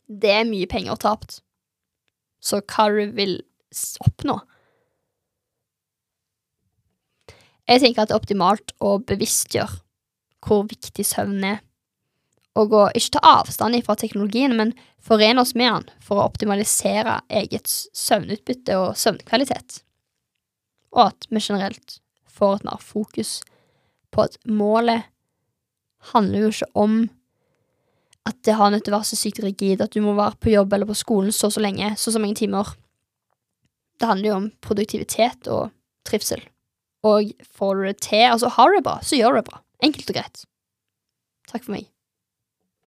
Det 0.08 0.32
er 0.32 0.48
mye 0.48 0.70
penger 0.70 1.00
tapt. 1.02 1.42
Så 2.42 2.62
hva 2.62 2.88
du 2.90 3.14
vil 3.18 3.40
oppnå? 4.02 4.40
Jeg 7.70 7.82
tenker 7.84 8.04
at 8.04 8.10
det 8.10 8.16
er 8.16 8.22
optimalt 8.22 8.74
å 8.82 8.98
bevisstgjøre 9.08 9.82
hvor 10.46 10.66
viktig 10.70 11.06
søvn 11.06 11.44
er, 11.46 11.62
og 12.60 12.74
å 12.76 12.84
ikke 12.98 13.16
ta 13.16 13.38
avstand 13.40 13.78
fra 13.86 13.96
teknologien, 13.96 14.56
men 14.58 14.74
forene 15.02 15.44
oss 15.44 15.54
med 15.56 15.72
den 15.72 16.04
for 16.04 16.20
å 16.20 16.28
optimalisere 16.28 17.22
eget 17.32 17.70
søvnutbytte 17.70 18.76
og 18.80 18.98
søvnkvalitet, 19.00 19.82
og 20.92 21.06
at 21.08 21.30
vi 21.30 21.40
generelt 21.40 22.02
får 22.28 22.60
et 22.60 22.68
mer 22.68 22.84
fokus 22.84 23.40
på 24.12 24.26
at 24.26 24.38
målet 24.50 25.08
handler 26.12 26.46
jo 26.48 26.52
ikke 26.52 26.72
om 26.84 27.02
at 28.28 28.38
det 28.46 28.58
har 28.58 28.72
nødt 28.74 28.86
til 28.86 28.94
å 28.94 29.00
være 29.00 29.10
så 29.10 29.18
sykt 29.18 29.42
rigid 29.42 29.82
at 29.82 29.94
du 29.96 30.02
må 30.04 30.14
være 30.18 30.38
på 30.42 30.54
jobb 30.54 30.74
eller 30.76 30.90
på 30.90 30.98
skolen 30.98 31.34
så 31.34 31.50
så 31.54 31.62
lenge, 31.64 31.94
så 31.98 32.14
så 32.14 32.22
mange 32.22 32.38
timer. 32.38 32.76
Det 33.98 34.10
handler 34.10 34.30
jo 34.30 34.38
om 34.38 34.50
produktivitet 34.62 35.50
og 35.50 35.72
trivsel. 36.08 36.42
Og 37.08 37.32
får 37.58 37.76
du 37.76 37.86
det 37.88 37.98
til, 38.06 38.28
altså 38.30 38.52
har 38.54 38.70
du 38.70 38.78
det 38.78 38.86
bra, 38.86 39.00
så 39.02 39.18
gjør 39.18 39.34
du 39.34 39.42
det 39.42 39.50
bra. 39.50 39.62
Enkelt 39.82 40.10
og 40.10 40.18
greit. 40.18 40.44
Takk 41.50 41.66
for 41.66 41.76
meg. 41.76 41.90